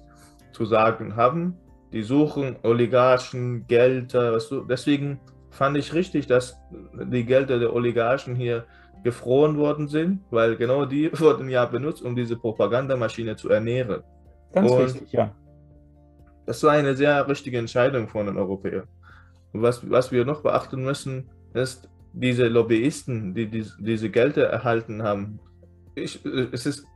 zu 0.52 0.64
sagen 0.64 1.16
haben. 1.16 1.56
Die 1.92 2.02
suchen 2.02 2.56
Oligarchen, 2.62 3.66
Gelder. 3.66 4.34
Weißt 4.34 4.50
du? 4.50 4.64
Deswegen 4.64 5.20
fand 5.50 5.76
ich 5.76 5.94
richtig, 5.94 6.26
dass 6.26 6.56
die 7.10 7.24
Gelder 7.24 7.58
der 7.58 7.72
Oligarchen 7.72 8.34
hier 8.34 8.66
gefroren 9.04 9.56
worden 9.56 9.88
sind, 9.88 10.20
weil 10.30 10.56
genau 10.56 10.84
die 10.84 11.10
wurden 11.20 11.48
ja 11.48 11.64
benutzt, 11.64 12.02
um 12.02 12.16
diese 12.16 12.36
Propagandamaschine 12.36 13.36
zu 13.36 13.48
ernähren. 13.50 14.02
Ganz 14.52 14.70
Und 14.70 14.82
richtig, 14.82 15.12
ja. 15.12 15.34
Das 16.44 16.62
war 16.62 16.72
eine 16.72 16.96
sehr 16.96 17.26
richtige 17.28 17.58
Entscheidung 17.58 18.08
von 18.08 18.26
den 18.26 18.36
Europäern. 18.36 18.86
Und 19.52 19.62
was, 19.62 19.88
was 19.88 20.12
wir 20.12 20.24
noch 20.24 20.42
beachten 20.42 20.82
müssen, 20.82 21.30
ist, 21.54 21.88
diese 22.12 22.48
Lobbyisten, 22.48 23.34
die, 23.34 23.46
die 23.46 23.64
diese 23.78 24.10
Gelder 24.10 24.48
erhalten 24.48 25.02
haben, 25.02 25.38
ich, 25.96 26.24
es 26.52 26.66
ist 26.66 26.86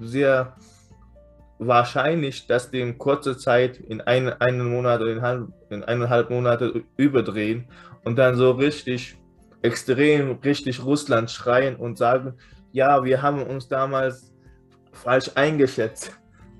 sehr 0.00 0.54
wahrscheinlich, 1.58 2.46
dass 2.46 2.70
die 2.70 2.80
in 2.80 2.98
kurzer 2.98 3.38
Zeit 3.38 3.78
in 3.78 4.00
ein, 4.00 4.28
einen 4.40 4.68
Monat 4.68 5.00
oder 5.00 5.12
in, 5.12 5.22
halb, 5.22 5.48
in 5.70 5.82
eineinhalb 5.84 6.30
Monate 6.30 6.84
überdrehen 6.96 7.68
und 8.04 8.16
dann 8.16 8.36
so 8.36 8.52
richtig 8.52 9.16
extrem 9.62 10.38
richtig 10.44 10.84
Russland 10.84 11.30
schreien 11.30 11.76
und 11.76 11.98
sagen, 11.98 12.34
ja, 12.72 13.04
wir 13.04 13.22
haben 13.22 13.42
uns 13.42 13.68
damals 13.68 14.32
falsch 14.92 15.30
eingeschätzt. 15.34 16.12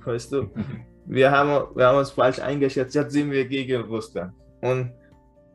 Weißt 0.04 0.32
du, 0.32 0.50
wir 1.06 1.30
haben, 1.30 1.76
wir 1.76 1.87
haben 1.87 1.98
uns 1.98 2.11
falsch 2.11 2.38
eingeschätzt, 2.38 2.94
jetzt 2.94 3.12
sind 3.12 3.30
wir 3.30 3.44
gegen 3.46 3.82
Russland. 3.82 4.32
Und 4.61 4.92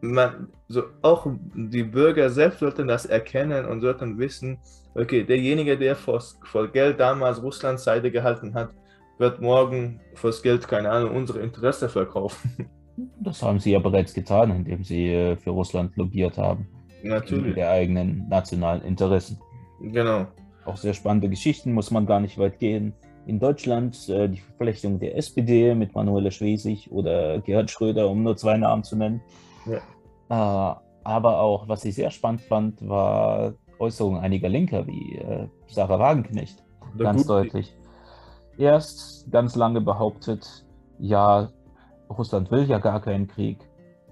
man, 0.03 0.49
so 0.67 0.83
auch 1.01 1.27
die 1.55 1.83
Bürger 1.83 2.29
selbst 2.29 2.59
sollten 2.59 2.87
das 2.87 3.05
erkennen 3.05 3.65
und 3.65 3.81
sollten 3.81 4.19
wissen, 4.19 4.57
okay, 4.95 5.23
derjenige, 5.23 5.77
der 5.77 5.95
vor, 5.95 6.21
vor 6.43 6.67
Geld 6.67 6.99
damals 6.99 7.41
Russlands 7.41 7.85
Seite 7.85 8.11
gehalten 8.11 8.53
hat, 8.53 8.69
wird 9.17 9.41
morgen 9.41 10.01
fürs 10.15 10.41
Geld, 10.43 10.67
keine 10.67 10.89
Ahnung, 10.89 11.15
unsere 11.15 11.39
Interesse 11.39 11.89
verkaufen. 11.89 12.69
Das 13.21 13.41
haben 13.41 13.59
sie 13.59 13.71
ja 13.71 13.79
bereits 13.79 14.13
getan, 14.13 14.51
indem 14.51 14.83
sie 14.83 15.07
äh, 15.07 15.35
für 15.35 15.49
Russland 15.49 15.97
lobbyiert 15.97 16.37
haben. 16.37 16.67
Natürlich. 17.01 17.55
Der 17.55 17.71
eigenen 17.71 18.29
nationalen 18.29 18.83
Interessen. 18.83 19.39
Genau. 19.81 20.27
Auch 20.63 20.77
sehr 20.77 20.93
spannende 20.93 21.27
Geschichten, 21.27 21.73
muss 21.73 21.89
man 21.89 22.05
gar 22.05 22.19
nicht 22.19 22.37
weit 22.37 22.59
gehen. 22.59 22.93
In 23.25 23.39
Deutschland 23.39 24.07
äh, 24.09 24.29
die 24.29 24.41
Verflechtung 24.41 24.99
der 24.99 25.17
SPD 25.17 25.73
mit 25.73 25.95
Manuela 25.95 26.29
Schwesig 26.29 26.91
oder 26.91 27.39
Gerhard 27.41 27.71
Schröder, 27.71 28.07
um 28.07 28.21
nur 28.21 28.37
zwei 28.37 28.57
Namen 28.57 28.83
zu 28.83 28.95
nennen. 28.95 29.21
Ja. 29.65 29.81
Äh, 30.33 30.75
aber 31.03 31.39
auch, 31.39 31.67
was 31.67 31.85
ich 31.85 31.95
sehr 31.95 32.09
spannend 32.09 32.41
fand, 32.41 32.87
war 32.87 33.53
Äußerungen 33.77 34.21
einiger 34.21 34.49
Linker, 34.49 34.87
wie 34.87 35.17
äh, 35.17 35.47
Sarah 35.67 35.99
Wagenknecht. 35.99 36.63
Der 36.97 37.05
ganz 37.05 37.27
deutlich. 37.27 37.75
Erst 38.57 39.29
ganz 39.31 39.55
lange 39.55 39.81
behauptet, 39.81 40.65
ja, 40.99 41.49
Russland 42.09 42.51
will 42.51 42.63
ja 42.65 42.77
gar 42.77 43.01
keinen 43.01 43.27
Krieg 43.27 43.59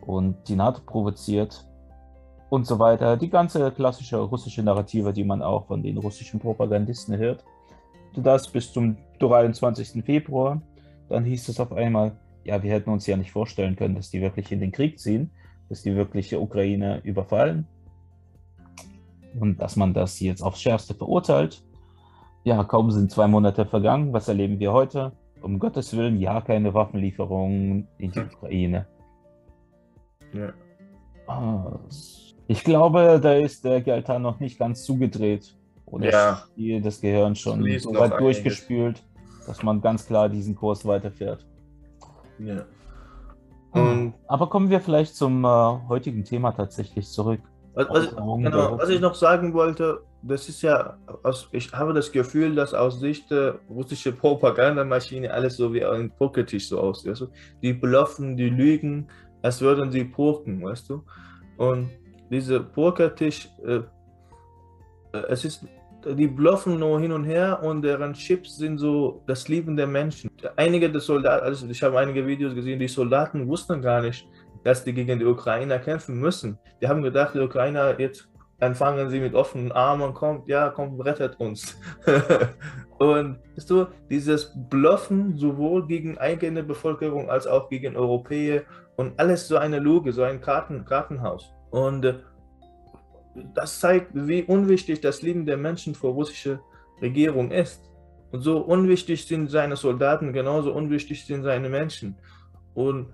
und 0.02 0.36
die 0.48 0.56
NATO 0.56 0.82
provoziert 0.86 1.66
und 2.50 2.68
so 2.68 2.78
weiter. 2.80 3.18
Die 3.18 3.30
ganze 3.30 3.72
klassische 3.72 4.18
russische 4.18 4.64
Narrative, 4.64 5.14
die 5.14 5.24
man 5.24 5.42
auch 5.42 5.68
von 5.68 5.82
den 5.82 5.98
russischen 5.98 6.40
Propagandisten 6.40 7.18
hört. 7.18 7.44
Das 8.16 8.48
bis 8.48 8.74
zum 8.74 8.98
23. 9.20 10.04
Februar. 10.04 10.62
Dann 11.08 11.24
hieß 11.24 11.50
es 11.50 11.60
auf 11.60 11.72
einmal, 11.72 12.18
ja, 12.44 12.62
wir 12.62 12.72
hätten 12.72 12.90
uns 12.90 13.08
ja 13.08 13.16
nicht 13.16 13.32
vorstellen 13.32 13.76
können, 13.76 13.96
dass 13.96 14.10
die 14.10 14.22
wirklich 14.22 14.52
in 14.52 14.60
den 14.60 14.72
Krieg 14.72 15.00
ziehen, 15.00 15.32
dass 15.72 15.84
die 15.84 15.96
wirkliche 15.96 16.38
Ukraine 16.38 17.00
überfallen 17.06 17.66
und 19.40 19.62
dass 19.62 19.78
man 19.78 19.94
das 19.94 20.20
jetzt 20.20 20.42
aufs 20.44 20.60
Schärfste 20.60 20.94
verurteilt. 20.94 21.64
Ja, 22.44 22.62
kaum 22.66 22.92
sind 22.92 23.10
zwei 23.10 23.26
Monate 23.28 23.66
vergangen. 23.66 24.12
Was 24.12 24.28
erleben 24.28 24.60
wir 24.60 24.74
heute? 24.74 25.14
Um 25.42 25.60
Gottes 25.60 25.96
Willen, 25.96 26.20
ja, 26.20 26.42
keine 26.42 26.74
Waffenlieferungen 26.74 27.88
in 28.00 28.12
die 28.12 28.20
Ukraine. 28.20 28.86
Ja. 30.34 30.52
Ah, 31.28 31.80
ich 32.48 32.66
glaube, 32.66 33.22
da 33.24 33.34
ist 33.36 33.64
der 33.64 33.80
Geltar 33.80 34.20
noch 34.20 34.42
nicht 34.42 34.60
ganz 34.60 34.84
zugedreht. 34.84 35.56
Oder 35.86 36.12
ja. 36.12 36.44
ist 36.58 36.86
das 36.86 37.00
Gehirn 37.00 37.34
schon 37.34 37.64
so 37.80 37.94
weit 37.96 38.20
durchgespült, 38.20 39.02
dass 39.48 39.64
man 39.64 39.80
ganz 39.80 40.06
klar 40.06 40.28
diesen 40.28 40.54
Kurs 40.54 40.86
weiterfährt. 40.86 41.48
Ja. 42.40 42.66
Hm. 43.74 44.14
Aber 44.28 44.50
kommen 44.50 44.70
wir 44.70 44.82
vielleicht 44.82 45.16
zum 45.16 45.46
äh, 45.46 45.48
heutigen 45.88 46.24
Thema 46.24 46.52
tatsächlich 46.52 47.08
zurück. 47.08 47.42
Was, 47.74 47.90
was, 47.90 48.16
genau, 48.16 48.78
was 48.78 48.90
ich 48.90 49.00
noch 49.00 49.16
sagen 49.16 49.54
wollte, 49.54 50.02
das 50.24 50.50
ist 50.50 50.62
ja, 50.62 50.98
aus, 51.24 51.48
ich 51.52 51.72
habe 51.72 51.94
das 51.94 52.12
Gefühl, 52.12 52.54
dass 52.54 52.74
aus 52.74 53.00
Sicht 53.00 53.32
der 53.32 53.60
russischen 53.70 54.16
Propagandamaschine 54.18 55.32
alles 55.34 55.56
so 55.56 55.74
wie 55.74 55.86
ein 55.86 56.12
Pokertisch 56.12 56.68
so 56.68 56.80
aussieht. 56.80 57.12
Weißt 57.12 57.22
du? 57.22 57.28
Die 57.62 57.74
bluffen, 57.74 58.36
die 58.36 58.50
lügen, 58.50 59.08
als 59.42 59.62
würden 59.62 59.92
sie 59.92 60.04
poken, 60.04 60.64
weißt 60.64 60.90
du? 60.90 61.04
Und 61.58 61.90
dieser 62.30 62.60
Pokertisch, 62.60 63.50
äh, 63.66 63.82
äh, 65.14 65.24
es 65.30 65.46
ist, 65.46 65.66
die 66.06 66.28
bluffen 66.28 66.80
nur 66.80 67.00
hin 67.00 67.12
und 67.12 67.24
her 67.24 67.62
und 67.64 67.82
deren 67.82 68.14
Chips 68.14 68.58
sind 68.58 68.78
so 68.78 69.24
das 69.28 69.48
Lieben 69.48 69.76
der 69.76 69.88
Menschen. 69.88 70.30
Einige 70.56 70.90
der 70.90 71.02
Soldaten, 71.02 71.46
also 71.46 71.68
ich 71.68 71.82
habe 71.84 72.00
einige 72.00 72.26
Videos 72.26 72.56
gesehen, 72.56 72.80
die 72.80 72.88
Soldaten 72.88 73.48
wussten 73.48 73.82
gar 73.82 74.02
nicht, 74.02 74.28
dass 74.64 74.84
die 74.84 74.94
gegen 74.94 75.20
die 75.20 75.26
Ukrainer 75.26 75.80
kämpfen 75.80 76.20
müssen. 76.20 76.58
Die 76.82 76.88
haben 76.88 77.02
gedacht, 77.02 77.36
die 77.36 77.40
Ukrainer 77.40 78.00
jetzt 78.00 78.28
empfangen 78.60 79.10
sie 79.10 79.20
mit 79.20 79.34
offenen 79.34 79.72
Armen 79.72 80.14
kommt, 80.14 80.48
ja, 80.48 80.70
kommt, 80.70 81.04
rettet 81.04 81.40
uns. 81.40 81.78
und 83.00 83.40
weißt 83.56 83.70
du, 83.70 83.88
dieses 84.10 84.54
Bluffen 84.70 85.36
sowohl 85.36 85.88
gegen 85.88 86.18
eigene 86.20 86.64
Bevölkerung 86.64 87.30
als 87.30 87.48
auch 87.48 87.70
gegen 87.70 87.96
Europäer 87.96 88.64
und 88.98 89.20
alles 89.20 89.48
so 89.48 89.58
eine 89.58 89.80
Lüge, 89.80 90.14
so 90.14 90.22
ein 90.22 90.42
Karten, 90.42 90.86
Kartenhaus. 90.86 91.52
Und 91.72 92.06
äh, 92.06 92.20
das 93.54 93.80
zeigt, 93.80 94.12
wie 94.14 94.44
unwichtig 94.44 95.02
das 95.02 95.22
Leben 95.22 95.46
der 95.46 95.58
Menschen 95.58 95.96
für 95.96 96.08
russische 96.08 96.60
Regierung 97.02 97.52
ist. 97.52 97.90
Und 98.32 98.42
so 98.42 98.60
unwichtig 98.60 99.26
sind 99.26 99.50
seine 99.50 99.76
Soldaten, 99.76 100.34
genauso 100.34 100.74
unwichtig 100.74 101.26
sind 101.26 101.44
seine 101.44 101.70
Menschen. 101.70 102.16
Und 102.74 103.08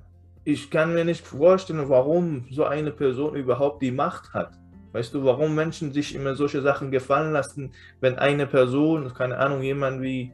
ich 0.44 0.70
kann 0.70 0.94
mir 0.94 1.04
nicht 1.04 1.26
vorstellen, 1.26 1.90
warum 1.90 2.46
so 2.52 2.66
eine 2.66 2.92
Person 2.92 3.36
überhaupt 3.36 3.82
die 3.82 3.92
Macht 3.92 4.34
hat. 4.34 4.54
Weißt 4.94 5.14
du, 5.14 5.24
warum 5.24 5.56
Menschen 5.56 5.92
sich 5.92 6.16
immer 6.16 6.36
solche 6.36 6.62
Sachen 6.62 6.92
gefallen 6.92 7.34
lassen, 7.34 7.72
wenn 8.00 8.18
eine 8.18 8.48
Person, 8.48 9.14
keine 9.14 9.38
Ahnung, 9.38 9.62
jemand 9.62 10.02
wie 10.02 10.32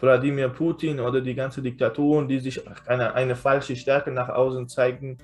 Wladimir 0.00 0.48
Putin 0.50 1.00
oder 1.00 1.20
die 1.20 1.34
ganze 1.34 1.62
Diktatoren, 1.62 2.28
die 2.28 2.38
sich 2.38 2.62
eine, 2.86 3.14
eine 3.14 3.34
falsche 3.34 3.76
Stärke 3.76 4.10
nach 4.10 4.28
außen 4.28 4.68
zeigen 4.68 5.18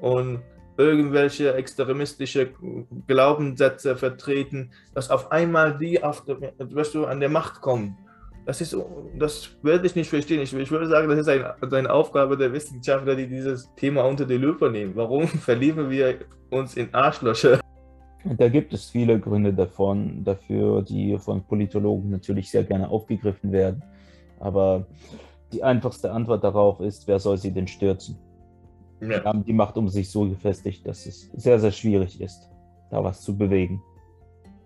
und 0.00 0.42
irgendwelche 0.76 1.54
extremistische 1.54 2.50
Glaubenssätze 3.06 3.96
vertreten, 3.96 4.72
dass 4.94 5.10
auf 5.10 5.30
einmal 5.30 5.78
die 5.78 6.02
auf 6.02 6.24
der, 6.24 6.52
weißt 6.58 6.94
du, 6.94 7.06
an 7.06 7.20
der 7.20 7.28
Macht 7.28 7.60
kommen. 7.60 7.96
Das 8.46 8.60
ist, 8.60 8.76
das 9.18 9.50
würde 9.62 9.86
ich 9.86 9.94
nicht 9.94 10.10
verstehen. 10.10 10.42
Ich, 10.42 10.52
ich 10.52 10.70
würde 10.70 10.86
sagen, 10.86 11.08
das 11.08 11.20
ist 11.20 11.28
ein, 11.28 11.44
eine 11.72 11.90
Aufgabe 11.90 12.36
der 12.36 12.52
Wissenschaftler, 12.52 13.16
die 13.16 13.26
dieses 13.26 13.72
Thema 13.76 14.02
unter 14.02 14.26
die 14.26 14.36
Lupe 14.36 14.70
nehmen. 14.70 14.94
Warum 14.96 15.26
verlieben 15.48 15.88
wir 15.90 16.16
uns 16.50 16.76
in 16.76 16.92
Arschlöcher? 16.92 17.60
Da 18.24 18.48
gibt 18.48 18.72
es 18.72 18.90
viele 18.90 19.18
Gründe 19.20 19.52
davon, 19.52 20.24
dafür, 20.24 20.82
die 20.82 21.18
von 21.18 21.44
Politologen 21.44 22.10
natürlich 22.10 22.50
sehr 22.50 22.64
gerne 22.64 22.88
aufgegriffen 22.88 23.52
werden. 23.52 23.82
Aber 24.40 24.86
die 25.52 25.62
einfachste 25.62 26.10
Antwort 26.10 26.42
darauf 26.42 26.80
ist, 26.80 27.06
wer 27.06 27.18
soll 27.18 27.38
sie 27.38 27.52
denn 27.52 27.66
stürzen? 27.66 28.18
Ja. 29.10 29.20
Die 29.20 29.24
haben 29.24 29.44
die 29.44 29.52
Macht 29.52 29.76
um 29.76 29.88
sich 29.88 30.10
so 30.10 30.28
gefestigt, 30.28 30.86
dass 30.86 31.06
es 31.06 31.30
sehr, 31.34 31.58
sehr 31.58 31.72
schwierig 31.72 32.20
ist, 32.20 32.50
da 32.90 33.02
was 33.02 33.22
zu 33.22 33.36
bewegen. 33.36 33.82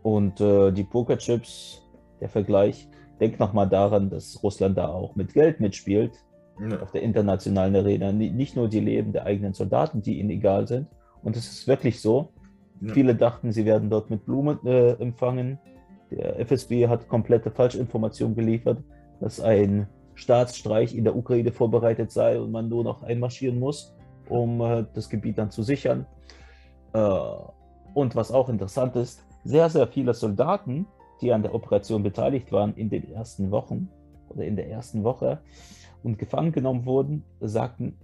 Und 0.02 0.40
äh, 0.40 0.72
die 0.72 0.84
Pokerchips, 0.84 1.82
der 2.20 2.28
Vergleich, 2.28 2.88
denk 3.20 3.38
nochmal 3.38 3.68
daran, 3.68 4.10
dass 4.10 4.42
Russland 4.42 4.78
da 4.78 4.88
auch 4.88 5.16
mit 5.16 5.34
Geld 5.34 5.60
mitspielt 5.60 6.12
ja. 6.60 6.80
auf 6.80 6.92
der 6.92 7.02
internationalen 7.02 7.74
Arena. 7.76 8.12
Nicht 8.12 8.56
nur 8.56 8.68
die 8.68 8.80
Leben 8.80 9.12
der 9.12 9.26
eigenen 9.26 9.54
Soldaten, 9.54 10.02
die 10.02 10.18
ihnen 10.18 10.30
egal 10.30 10.66
sind. 10.66 10.86
Und 11.22 11.36
es 11.36 11.50
ist 11.50 11.66
wirklich 11.66 12.00
so, 12.00 12.30
ja. 12.80 12.94
Viele 12.94 13.14
dachten, 13.14 13.52
sie 13.52 13.64
werden 13.64 13.90
dort 13.90 14.10
mit 14.10 14.24
Blumen 14.24 14.58
äh, 14.64 14.92
empfangen. 14.92 15.58
Der 16.10 16.38
FSB 16.40 16.88
hat 16.88 17.08
komplette 17.08 17.50
Falschinformationen 17.50 18.36
geliefert, 18.36 18.78
dass 19.20 19.40
ein 19.40 19.88
Staatsstreich 20.14 20.94
in 20.94 21.04
der 21.04 21.16
Ukraine 21.16 21.52
vorbereitet 21.52 22.10
sei 22.10 22.40
und 22.40 22.50
man 22.50 22.68
nur 22.68 22.84
noch 22.84 23.02
einmarschieren 23.02 23.58
muss, 23.58 23.94
um 24.28 24.60
äh, 24.60 24.84
das 24.94 25.08
Gebiet 25.08 25.38
dann 25.38 25.50
zu 25.50 25.62
sichern. 25.62 26.06
Äh, 26.92 27.00
und 27.94 28.16
was 28.16 28.30
auch 28.30 28.48
interessant 28.48 28.96
ist, 28.96 29.24
sehr, 29.44 29.68
sehr 29.70 29.86
viele 29.86 30.14
Soldaten, 30.14 30.86
die 31.20 31.32
an 31.32 31.42
der 31.42 31.54
Operation 31.54 32.02
beteiligt 32.02 32.52
waren 32.52 32.74
in 32.74 32.90
den 32.90 33.12
ersten 33.12 33.50
Wochen 33.50 33.88
oder 34.28 34.44
in 34.44 34.56
der 34.56 34.68
ersten 34.68 35.04
Woche 35.04 35.40
und 36.02 36.18
gefangen 36.18 36.52
genommen 36.52 36.86
wurden, 36.86 37.24
sagten 37.40 37.96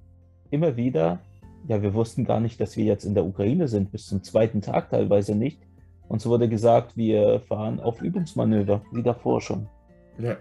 immer 0.51 0.77
wieder, 0.77 1.21
ja, 1.69 1.81
wir 1.83 1.95
wussten 1.95 2.25
gar 2.25 2.41
nicht, 2.41 2.61
dass 2.61 2.77
wir 2.77 2.85
jetzt 2.85 3.05
in 3.05 3.15
der 3.15 3.25
Ukraine 3.25 3.69
sind, 3.69 3.91
bis 3.91 4.07
zum 4.07 4.23
zweiten 4.23 4.61
Tag 4.61 4.91
teilweise 4.91 5.35
nicht. 5.35 5.61
Uns 6.09 6.27
wurde 6.27 6.49
gesagt, 6.49 6.97
wir 6.97 7.41
fahren 7.41 7.81
auf 7.81 8.03
Übungsmanöver, 8.03 8.83
wie 8.93 9.03
davor 9.03 9.41
schon. 9.41 9.67
Ja, 10.19 10.37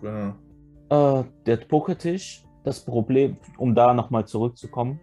genau. 0.00 1.20
Äh, 1.20 1.24
der 1.44 1.56
Pokertisch, 1.58 2.44
das 2.64 2.80
Problem, 2.84 3.36
um 3.58 3.74
da 3.74 3.92
nochmal 3.92 4.26
zurückzukommen, 4.26 5.00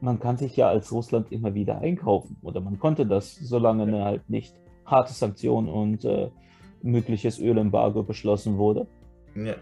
man 0.00 0.18
kann 0.18 0.36
sich 0.36 0.56
ja 0.56 0.68
als 0.68 0.92
Russland 0.92 1.32
immer 1.32 1.54
wieder 1.54 1.78
einkaufen 1.78 2.36
oder 2.42 2.60
man 2.60 2.78
konnte 2.78 3.06
das, 3.06 3.34
solange 3.36 3.90
ja. 3.90 4.04
halt 4.04 4.28
nicht 4.28 4.54
harte 4.84 5.12
Sanktionen 5.12 5.68
und 5.68 6.04
äh, 6.04 6.30
mögliches 6.82 7.38
Ölembargo 7.38 8.02
beschlossen 8.02 8.58
wurde. 8.58 8.86
Ja. 9.34 9.54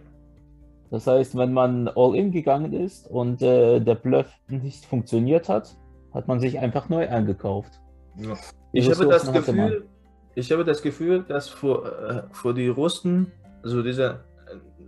Das 0.90 1.06
heißt, 1.06 1.36
wenn 1.36 1.52
man 1.52 1.88
all 1.88 2.14
in 2.14 2.30
gegangen 2.30 2.72
ist 2.72 3.10
und 3.10 3.42
äh, 3.42 3.80
der 3.80 3.94
Bluff 3.94 4.32
nicht 4.48 4.84
funktioniert 4.84 5.48
hat, 5.48 5.76
hat 6.12 6.28
man 6.28 6.38
sich 6.40 6.58
einfach 6.60 6.88
neu 6.88 7.08
eingekauft. 7.08 7.80
Ja. 8.16 8.36
Ich, 8.72 8.88
habe 8.90 9.06
das 9.06 9.32
Gefühl, 9.32 9.88
ich 10.34 10.52
habe 10.52 10.64
das 10.64 10.82
Gefühl, 10.82 11.24
dass 11.24 11.48
für, 11.48 12.28
äh, 12.30 12.34
für 12.34 12.54
die 12.54 12.68
Russen, 12.68 13.32
also 13.62 13.82
dieser 13.82 14.24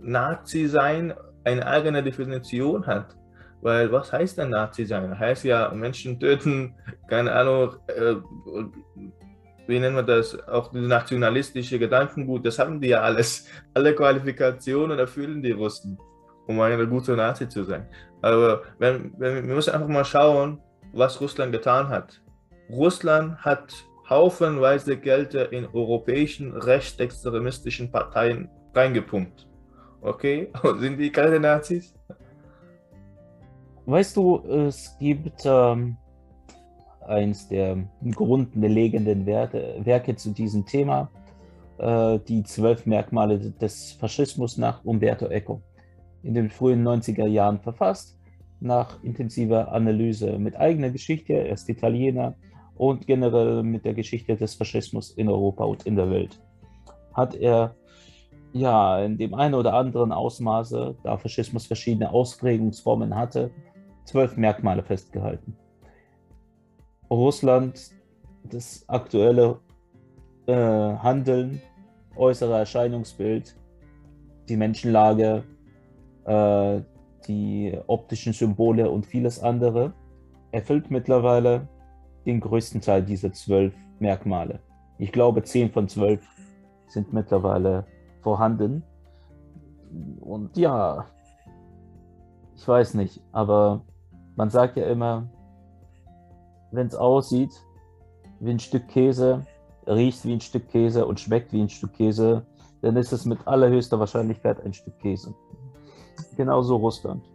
Nazi-Sein, 0.01 1.13
eine 1.43 1.65
eigene 1.65 2.03
Definition 2.03 2.85
hat. 2.85 3.15
Weil 3.61 3.91
was 3.91 4.13
heißt 4.13 4.37
denn 4.37 4.51
Nazi 4.51 4.85
sein? 4.85 5.17
Heißt 5.17 5.43
ja 5.43 5.69
Menschen 5.73 6.19
töten, 6.19 6.75
keine 7.07 7.31
Ahnung, 7.31 7.75
äh, 7.87 8.15
wie 9.67 9.79
nennen 9.79 9.95
wir 9.95 10.03
das, 10.03 10.47
auch 10.47 10.71
nationalistische 10.71 11.77
Gedankengut, 11.77 12.45
das 12.45 12.59
haben 12.59 12.79
die 12.79 12.89
ja 12.89 13.01
alles. 13.01 13.47
Alle 13.73 13.93
Qualifikationen 13.93 14.97
erfüllen 14.97 15.41
die 15.41 15.51
Russen, 15.51 15.97
um 16.47 16.59
eine 16.61 16.87
gute 16.87 17.15
Nazi 17.15 17.49
zu 17.49 17.63
sein. 17.63 17.85
Aber 18.21 18.61
wenn, 18.79 19.13
wenn, 19.17 19.47
wir 19.47 19.55
müssen 19.55 19.73
einfach 19.73 19.89
mal 19.89 20.05
schauen, 20.05 20.61
was 20.93 21.19
Russland 21.19 21.51
getan 21.51 21.89
hat. 21.89 22.21
Russland 22.69 23.37
hat 23.37 23.73
haufenweise 24.09 24.97
Geld 24.97 25.33
in 25.33 25.65
europäischen 25.73 26.55
rechtsextremistischen 26.55 27.91
Parteien 27.91 28.49
reingepumpt. 28.73 29.47
Okay? 30.01 30.51
Und 30.63 30.79
sind 30.81 30.97
die 30.97 31.11
keine 31.11 31.39
Nazis? 31.39 31.93
Weißt 33.87 34.17
du, 34.17 34.39
es 34.39 34.97
gibt 34.99 35.43
ähm, 35.45 35.95
eins 37.07 37.47
der 37.47 37.87
grundlegenden 38.15 39.25
Werte, 39.25 39.77
Werke 39.79 40.13
zu 40.17 40.31
diesem 40.31 40.65
Thema, 40.65 41.09
äh, 41.77 42.19
die 42.27 42.43
zwölf 42.43 42.85
Merkmale 42.85 43.39
des 43.39 43.93
Faschismus 43.93 44.57
nach 44.57 44.83
Umberto 44.83 45.27
Eco. 45.27 45.61
In 46.21 46.33
den 46.33 46.49
frühen 46.49 46.85
90er 46.85 47.27
Jahren 47.27 47.61
verfasst, 47.61 48.19
nach 48.59 49.01
intensiver 49.03 49.71
Analyse 49.71 50.37
mit 50.37 50.57
eigener 50.57 50.89
Geschichte, 50.89 51.31
er 51.31 51.53
ist 51.53 51.69
Italiener 51.69 52.35
und 52.75 53.07
generell 53.07 53.63
mit 53.63 53.85
der 53.85 53.93
Geschichte 53.93 54.35
des 54.35 54.55
Faschismus 54.55 55.11
in 55.11 55.29
Europa 55.29 55.63
und 55.63 55.85
in 55.85 55.95
der 55.95 56.09
Welt, 56.09 56.41
hat 57.13 57.35
er 57.35 57.73
ja 58.51 58.99
in 58.99 59.17
dem 59.17 59.33
einen 59.33 59.53
oder 59.53 59.75
anderen 59.75 60.11
Ausmaße, 60.11 60.97
da 61.03 61.17
Faschismus 61.17 61.67
verschiedene 61.67 62.11
Ausprägungsformen 62.11 63.15
hatte, 63.15 63.49
zwölf 64.07 64.37
Merkmale 64.37 64.81
festgehalten. 64.83 65.55
Russland 67.11 67.91
das 68.43 68.87
aktuelle 68.87 69.59
äh, 70.45 70.53
Handeln, 70.53 71.61
äußere 72.15 72.57
Erscheinungsbild, 72.57 73.55
die 74.47 74.55
Menschenlage, 74.55 75.43
äh, 76.25 76.81
die 77.27 77.77
optischen 77.87 78.31
Symbole 78.33 78.89
und 78.89 79.05
vieles 79.05 79.41
andere 79.41 79.93
erfüllt 80.51 80.89
mittlerweile 80.89 81.67
den 82.25 82.39
größten 82.39 82.79
Teil 82.81 83.03
dieser 83.03 83.33
zwölf 83.33 83.73
Merkmale. 83.99 84.59
Ich 84.97 85.11
glaube, 85.11 85.43
zehn 85.43 85.69
von 85.69 85.87
zwölf 85.89 86.25
sind 86.87 87.11
mittlerweile 87.11 87.85
vorhanden. 88.21 88.83
Und 90.21 90.55
ja, 90.57 91.05
ich 92.55 92.67
weiß 92.67 92.93
nicht, 92.95 93.21
aber 93.31 93.83
man 94.37 94.49
sagt 94.49 94.77
ja 94.77 94.85
immer, 94.85 95.27
wenn 96.71 96.87
es 96.87 96.95
aussieht 96.95 97.51
wie 98.39 98.51
ein 98.51 98.59
Stück 98.59 98.87
Käse, 98.87 99.45
riecht 99.87 100.23
wie 100.25 100.33
ein 100.33 100.41
Stück 100.41 100.69
Käse 100.69 101.05
und 101.05 101.19
schmeckt 101.19 101.51
wie 101.51 101.61
ein 101.61 101.69
Stück 101.69 101.93
Käse, 101.93 102.45
dann 102.81 102.95
ist 102.95 103.11
es 103.11 103.25
mit 103.25 103.39
allerhöchster 103.45 103.99
Wahrscheinlichkeit 103.99 104.63
ein 104.63 104.73
Stück 104.73 104.97
Käse. 104.99 105.33
Genauso 106.35 106.75
Russland. 106.75 107.25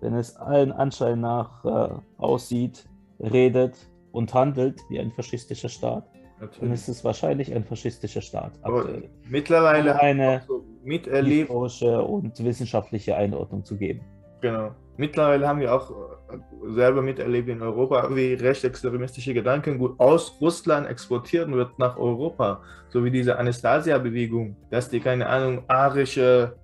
Wenn 0.00 0.14
es 0.14 0.34
allen 0.36 0.72
Anschein 0.72 1.20
nach 1.20 1.64
äh, 1.64 1.88
aussieht, 2.16 2.86
redet 3.18 3.76
und 4.12 4.32
handelt 4.32 4.80
wie 4.88 4.98
ein 4.98 5.10
faschistischer 5.10 5.68
Staat, 5.68 6.08
Natürlich. 6.40 6.60
dann 6.60 6.72
ist 6.72 6.88
es 6.88 7.04
wahrscheinlich 7.04 7.54
ein 7.54 7.64
faschistischer 7.64 8.22
Staat. 8.22 8.52
Aber 8.62 8.78
aktuell. 8.78 9.10
mittlerweile 9.28 9.92
um 9.92 10.00
eine 10.00 10.42
so 10.48 10.64
miterlebt. 10.82 11.48
historische 11.48 12.02
und 12.02 12.42
wissenschaftliche 12.42 13.14
Einordnung 13.14 13.62
zu 13.62 13.76
geben. 13.76 14.00
Genau. 14.40 14.70
Mittlerweile 15.00 15.48
haben 15.48 15.60
wir 15.60 15.72
auch 15.72 15.90
äh, 15.90 16.74
selber 16.74 17.00
miterlebt 17.00 17.48
in 17.48 17.62
Europa, 17.62 18.14
wie 18.14 18.34
rechtsextremistische 18.34 19.32
Gedankengut 19.32 19.98
aus 19.98 20.36
Russland 20.42 20.86
exportiert 20.86 21.50
wird 21.50 21.78
nach 21.78 21.96
Europa. 21.96 22.60
So 22.90 23.02
wie 23.02 23.10
diese 23.10 23.38
Anastasia-Bewegung, 23.38 24.56
dass 24.70 24.90
die, 24.90 25.00
keine 25.00 25.26
Ahnung, 25.26 25.64
arische, 25.68 26.54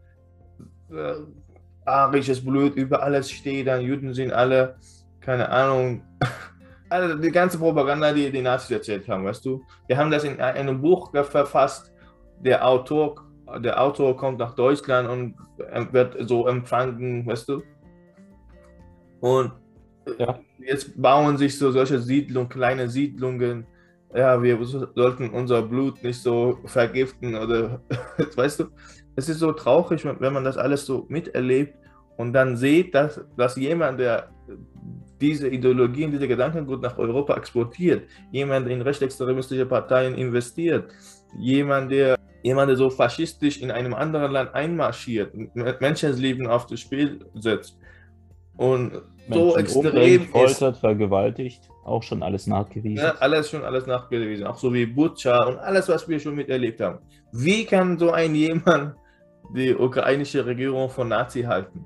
äh, 0.93 1.15
arisches 1.87 2.45
Blut 2.45 2.77
über 2.77 3.03
alles 3.03 3.31
steht, 3.31 3.69
dann 3.69 3.81
Juden 3.81 4.13
sind 4.13 4.35
alle, 4.35 4.77
keine 5.23 5.49
Ahnung, 5.49 6.03
also 6.91 7.17
die 7.17 7.31
ganze 7.31 7.57
Propaganda, 7.57 8.13
die 8.13 8.31
die 8.31 8.43
Nazis 8.43 8.71
erzählt 8.71 9.09
haben, 9.09 9.25
weißt 9.25 9.47
du. 9.47 9.63
Wir 9.87 9.97
haben 9.97 10.11
das 10.11 10.25
in 10.25 10.39
einem 10.43 10.83
Buch 10.83 11.11
verfasst, 11.11 11.91
der 12.41 12.69
Autor, 12.69 13.15
der 13.65 13.81
Autor 13.81 14.15
kommt 14.15 14.39
nach 14.41 14.55
Deutschland 14.55 15.09
und 15.09 15.37
wird 15.95 16.29
so 16.29 16.47
empfangen, 16.47 17.27
weißt 17.27 17.49
du. 17.49 17.63
Und 19.21 19.53
ja. 20.19 20.39
jetzt 20.59 21.01
bauen 21.01 21.37
sich 21.37 21.59
so 21.59 21.71
solche 21.71 21.99
Siedlungen, 21.99 22.49
kleine 22.49 22.89
Siedlungen. 22.89 23.67
Ja, 24.15 24.43
wir 24.43 24.59
sollten 24.65 25.31
unser 25.31 25.63
Blut 25.63 26.03
nicht 26.03 26.21
so 26.21 26.59
vergiften 26.65 27.35
oder, 27.35 27.81
weißt 28.37 28.61
du, 28.61 28.65
es 29.17 29.29
ist 29.29 29.41
so 29.41 29.53
traurig, 29.53 30.05
wenn 30.05 30.33
man 30.33 30.45
das 30.45 30.57
alles 30.57 30.87
so 30.87 31.07
miterlebt 31.09 31.75
und 32.17 32.33
dann 32.33 32.57
sieht, 32.57 32.95
dass, 32.95 33.21
dass 33.37 33.57
jemand, 33.57 34.01
der 34.01 34.31
diese 35.21 35.49
Ideologien, 35.49 36.11
diese 36.11 36.29
Gedankengut 36.29 36.83
nach 36.83 36.99
Europa 36.99 37.37
exportiert, 37.37 38.09
jemand, 38.31 38.67
der 38.67 38.75
in 38.75 38.83
rechtsextremistische 38.83 39.67
Parteien 39.67 40.15
investiert, 40.15 40.93
jemand, 41.39 41.91
der, 41.91 42.19
jemand, 42.43 42.69
der 42.69 42.77
so 42.77 42.91
faschistisch 42.91 43.61
in 43.61 43.71
einem 43.71 43.95
anderen 43.95 44.33
Land 44.33 44.55
einmarschiert, 44.55 45.33
Menschenleben 45.81 46.47
auf 46.47 46.67
das 46.67 46.81
Spiel 46.81 47.25
setzt 47.35 47.79
und 48.57 48.93
Menschen 48.93 49.05
so 49.33 49.57
extrem 49.57 50.27
foltert, 50.27 50.79
vergewaltigt, 50.79 51.69
auch 51.85 52.03
schon 52.03 52.23
alles 52.23 52.47
nachgewiesen. 52.47 53.05
Ja, 53.05 53.15
alles 53.19 53.51
schon 53.51 53.65
alles 53.65 53.87
nachgewiesen, 53.87 54.47
auch 54.47 54.59
so 54.59 54.73
wie 54.73 54.87
Butcha 54.87 55.45
und 55.45 55.59
alles, 55.59 55.89
was 55.89 56.09
wir 56.09 56.21
schon 56.21 56.35
miterlebt 56.35 56.81
haben. 56.81 56.99
Wie 57.33 57.65
kann 57.65 57.99
so 57.99 58.13
ein 58.13 58.35
jemand 58.35 58.95
die 59.55 59.75
ukrainische 59.75 60.45
Regierung 60.45 60.89
von 60.89 61.09
Nazi 61.09 61.43
halten? 61.43 61.85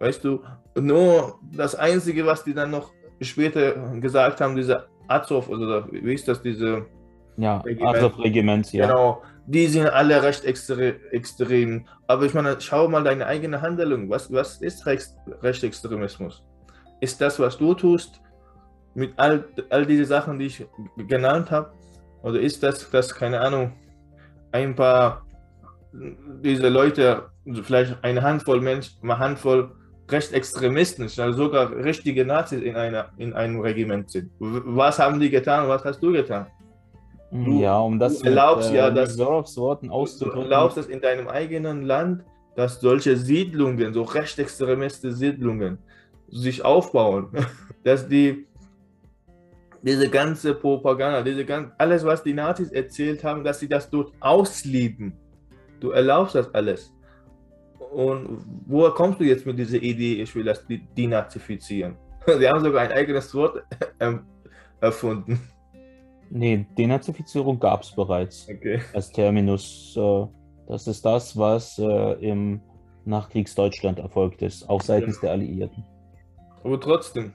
Weißt 0.00 0.24
du, 0.24 0.40
nur 0.74 1.38
das 1.52 1.74
Einzige, 1.74 2.26
was 2.26 2.44
die 2.44 2.54
dann 2.54 2.70
noch 2.70 2.90
später 3.20 3.72
gesagt 4.00 4.40
haben, 4.40 4.56
diese 4.56 4.86
Azov, 5.08 5.48
oder 5.48 5.86
wie 5.90 6.14
ist 6.14 6.26
das, 6.28 6.42
diese 6.42 6.86
ja, 7.36 7.62
Azov-Regiment, 7.80 8.72
ja. 8.72 8.86
Genau, 8.86 9.22
die 9.46 9.66
sind 9.66 9.86
alle 9.86 10.22
recht 10.22 10.44
extre 10.44 10.96
extrem. 11.10 11.86
Aber 12.06 12.24
ich 12.24 12.34
meine, 12.34 12.60
schau 12.60 12.88
mal 12.88 13.02
deine 13.02 13.26
eigene 13.26 13.60
Handlung. 13.60 14.08
Was, 14.10 14.32
was 14.32 14.60
ist 14.60 14.86
Rechts 14.86 15.16
Rechtsextremismus? 15.42 16.44
Ist 17.00 17.20
das, 17.20 17.38
was 17.40 17.58
du 17.58 17.74
tust, 17.74 18.20
mit 18.94 19.12
all, 19.16 19.44
all 19.70 19.86
diese 19.86 20.04
Sachen, 20.04 20.38
die 20.38 20.46
ich 20.46 20.66
genannt 21.08 21.50
habe? 21.50 21.72
Oder 22.22 22.40
ist 22.40 22.62
das, 22.62 22.88
das, 22.90 23.14
keine 23.14 23.40
Ahnung, 23.40 23.72
ein 24.52 24.74
paar, 24.74 25.26
diese 25.92 26.68
Leute, 26.68 27.30
vielleicht 27.64 27.96
eine 28.04 28.22
Handvoll 28.22 28.60
Menschen, 28.60 28.98
eine 29.02 29.18
Handvoll 29.18 29.72
Rechtsextremisten, 30.10 31.04
also 31.04 31.32
sogar 31.32 31.74
richtige 31.74 32.24
Nazis 32.24 32.60
in, 32.60 32.76
einer, 32.76 33.10
in 33.16 33.32
einem 33.32 33.60
Regiment 33.60 34.10
sind. 34.10 34.30
Was 34.38 34.98
haben 34.98 35.18
die 35.18 35.30
getan? 35.30 35.68
Was 35.68 35.84
hast 35.84 36.00
du 36.00 36.12
getan? 36.12 36.46
Du, 37.32 37.60
ja, 37.60 37.78
um 37.78 37.98
das 37.98 38.18
du 38.18 38.28
erlaubst 38.28 38.70
mit, 38.70 38.78
äh, 38.78 38.82
ja, 38.82 38.90
dass, 38.90 39.16
Worten 39.18 39.88
auszudrücken. 39.88 40.40
Du 40.40 40.50
erlaubst 40.50 40.76
es 40.76 40.86
in 40.86 41.00
deinem 41.00 41.28
eigenen 41.28 41.82
Land, 41.82 42.24
dass 42.56 42.78
solche 42.80 43.16
Siedlungen, 43.16 43.94
so 43.94 44.02
rechtsextremistische 44.02 45.14
Siedlungen, 45.14 45.78
sich 46.28 46.62
aufbauen, 46.62 47.28
dass 47.84 48.06
die 48.06 48.46
diese 49.80 50.08
ganze 50.10 50.54
Propaganda, 50.54 51.22
diese 51.22 51.44
ganze, 51.44 51.72
alles, 51.78 52.04
was 52.04 52.22
die 52.22 52.34
Nazis 52.34 52.70
erzählt 52.70 53.24
haben, 53.24 53.42
dass 53.42 53.58
sie 53.58 53.68
das 53.68 53.88
dort 53.90 54.12
auslieben. 54.20 55.14
Du 55.80 55.90
erlaubst 55.90 56.34
das 56.34 56.54
alles. 56.54 56.94
Und 57.92 58.44
woher 58.66 58.92
kommst 58.92 59.20
du 59.20 59.24
jetzt 59.24 59.44
mit 59.44 59.58
dieser 59.58 59.78
Idee, 59.78 60.22
ich 60.22 60.34
will 60.34 60.44
das 60.44 60.64
denazifizieren? 60.96 61.96
Sie 62.26 62.48
haben 62.48 62.62
sogar 62.62 62.82
ein 62.82 62.92
eigenes 62.92 63.34
Wort 63.34 63.64
erfunden. 64.80 65.40
Nee, 66.34 66.66
Denazifizierung 66.78 67.58
gab 67.58 67.82
es 67.82 67.90
bereits 67.90 68.48
okay. 68.48 68.80
als 68.94 69.10
Terminus. 69.10 69.94
Äh, 69.96 70.26
das 70.66 70.86
ist 70.86 71.04
das, 71.04 71.36
was 71.36 71.78
äh, 71.78 72.12
im 72.26 72.60
Nachkriegsdeutschland 73.04 73.98
erfolgt 73.98 74.42
ist, 74.42 74.68
auch 74.68 74.80
seitens 74.80 75.16
ja. 75.16 75.22
der 75.22 75.30
Alliierten. 75.32 75.84
Aber 76.64 76.80
trotzdem. 76.80 77.32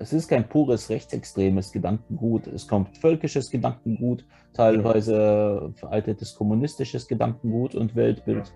Es 0.00 0.12
ist 0.12 0.28
kein 0.28 0.48
pures 0.48 0.90
rechtsextremes 0.90 1.72
Gedankengut. 1.72 2.46
Es 2.46 2.68
kommt 2.68 2.96
völkisches 2.98 3.50
Gedankengut, 3.50 4.24
teilweise 4.52 5.72
veraltetes 5.74 6.36
kommunistisches 6.36 7.08
Gedankengut 7.08 7.74
und 7.74 7.96
Weltbild. 7.96 8.46
Ja 8.46 8.52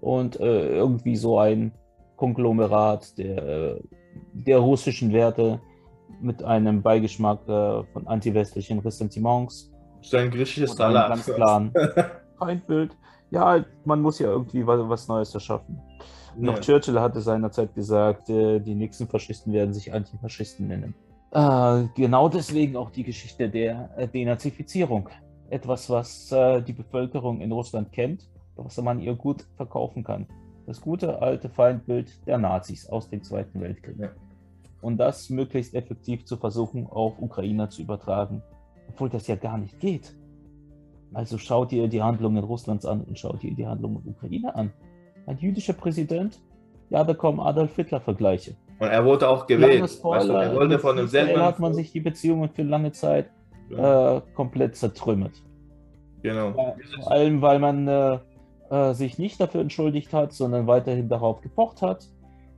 und 0.00 0.38
äh, 0.40 0.68
irgendwie 0.68 1.16
so 1.16 1.38
ein 1.38 1.72
Konglomerat 2.16 3.16
der, 3.18 3.78
der 4.32 4.58
russischen 4.58 5.12
Werte 5.12 5.60
mit 6.20 6.42
einem 6.42 6.82
Beigeschmack 6.82 7.48
äh, 7.48 7.82
von 7.92 8.06
antiwestlichen 8.06 8.78
Ressentiments. 8.80 9.72
Sein 10.02 10.30
griechisches 10.30 10.74
Salat. 10.74 11.10
Ganz 11.10 11.26
klaren 11.26 11.72
Feindbild. 12.38 12.96
Ja, 13.30 13.64
man 13.84 14.00
muss 14.00 14.18
ja 14.18 14.28
irgendwie 14.28 14.66
was, 14.66 14.80
was 14.88 15.08
Neues 15.08 15.34
erschaffen. 15.34 15.80
Ja. 16.36 16.52
Noch 16.52 16.60
Churchill 16.60 17.00
hatte 17.00 17.20
seinerzeit 17.20 17.74
gesagt, 17.74 18.30
äh, 18.30 18.60
die 18.60 18.74
nächsten 18.74 19.06
Faschisten 19.06 19.52
werden 19.52 19.74
sich 19.74 19.92
Antifaschisten 19.92 20.68
nennen. 20.68 20.94
Äh, 21.32 21.84
genau 21.94 22.28
deswegen 22.28 22.76
auch 22.76 22.90
die 22.90 23.02
Geschichte 23.02 23.48
der 23.48 23.90
äh, 23.96 24.08
Denazifizierung. 24.08 25.08
Etwas, 25.50 25.90
was 25.90 26.30
äh, 26.32 26.62
die 26.62 26.72
Bevölkerung 26.72 27.40
in 27.40 27.52
Russland 27.52 27.92
kennt 27.92 28.28
was 28.64 28.76
man 28.78 29.00
ihr 29.00 29.14
gut 29.14 29.46
verkaufen 29.56 30.04
kann. 30.04 30.26
Das 30.66 30.80
gute 30.80 31.22
alte 31.22 31.48
Feindbild 31.48 32.26
der 32.26 32.38
Nazis 32.38 32.88
aus 32.88 33.08
dem 33.08 33.22
Zweiten 33.22 33.60
Weltkrieg. 33.60 33.96
Ja. 33.98 34.10
Und 34.80 34.98
das 34.98 35.30
möglichst 35.30 35.74
effektiv 35.74 36.24
zu 36.24 36.36
versuchen, 36.36 36.86
auf 36.86 37.20
Ukrainer 37.20 37.68
zu 37.68 37.82
übertragen, 37.82 38.42
obwohl 38.88 39.08
das 39.08 39.26
ja 39.26 39.36
gar 39.36 39.58
nicht 39.58 39.80
geht. 39.80 40.14
Also 41.12 41.38
schaut 41.38 41.72
ihr 41.72 41.88
die 41.88 42.02
Handlungen 42.02 42.44
Russlands 42.44 42.84
an 42.84 43.02
und 43.02 43.18
schaut 43.18 43.42
ihr 43.42 43.54
die 43.54 43.66
Handlungen 43.66 44.02
Ukraine 44.06 44.54
an. 44.54 44.72
Ein 45.26 45.38
jüdischer 45.38 45.72
Präsident, 45.72 46.40
ja, 46.90 47.02
da 47.02 47.14
kommen 47.14 47.40
Adolf 47.40 47.74
Hitler-Vergleiche. 47.76 48.54
Und 48.78 48.88
er 48.88 49.04
wurde 49.04 49.28
auch 49.28 49.46
gewählt. 49.46 50.00
Du, 50.02 50.12
er 50.12 50.54
wollte 50.54 50.78
von 50.78 50.96
demselben. 50.96 51.40
hat 51.40 51.58
man 51.58 51.74
sich 51.74 51.90
die 51.90 52.00
Beziehungen 52.00 52.50
für 52.50 52.62
lange 52.62 52.92
Zeit 52.92 53.30
ja. 53.70 54.18
äh, 54.18 54.22
komplett 54.34 54.76
zertrümmert. 54.76 55.32
Genau. 56.22 56.54
Ja, 56.56 56.74
vor 57.02 57.12
allem, 57.12 57.42
weil 57.42 57.58
man 57.58 57.88
äh, 57.88 58.18
äh, 58.70 58.94
sich 58.94 59.18
nicht 59.18 59.40
dafür 59.40 59.60
entschuldigt 59.60 60.12
hat, 60.12 60.32
sondern 60.32 60.66
weiterhin 60.66 61.08
darauf 61.08 61.40
gepocht 61.40 61.82
hat 61.82 62.08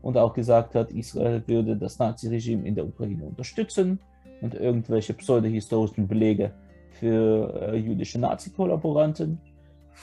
und 0.03 0.17
auch 0.17 0.33
gesagt 0.33 0.75
hat, 0.75 0.91
Israel 0.93 1.43
würde 1.47 1.77
das 1.77 1.99
Naziregime 1.99 2.67
in 2.67 2.75
der 2.75 2.87
Ukraine 2.87 3.25
unterstützen 3.25 4.01
und 4.41 4.55
irgendwelche 4.55 5.13
pseudohistorischen 5.15 6.07
Belege 6.09 6.53
für 6.93 7.73
äh, 7.73 7.77
jüdische 7.77 8.19
Nazi-Kollaboranten. 8.19 9.39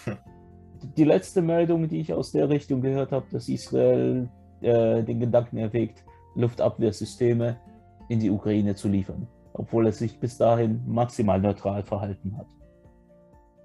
Hm. 0.05 0.17
Die 0.95 1.05
letzte 1.05 1.41
Meldung, 1.41 1.87
die 1.87 2.01
ich 2.01 2.13
aus 2.13 2.31
der 2.31 2.47
Richtung 2.49 2.81
gehört 2.81 3.11
habe, 3.11 3.25
dass 3.31 3.49
Israel 3.49 4.29
äh, 4.61 5.01
den 5.03 5.19
Gedanken 5.19 5.57
erwägt, 5.57 6.03
Luftabwehrsysteme 6.35 7.57
in 8.09 8.19
die 8.19 8.29
Ukraine 8.29 8.75
zu 8.75 8.87
liefern, 8.87 9.27
obwohl 9.53 9.87
es 9.87 9.97
sich 9.97 10.19
bis 10.19 10.37
dahin 10.37 10.83
maximal 10.85 11.41
neutral 11.41 11.81
verhalten 11.81 12.37
hat. 12.37 12.45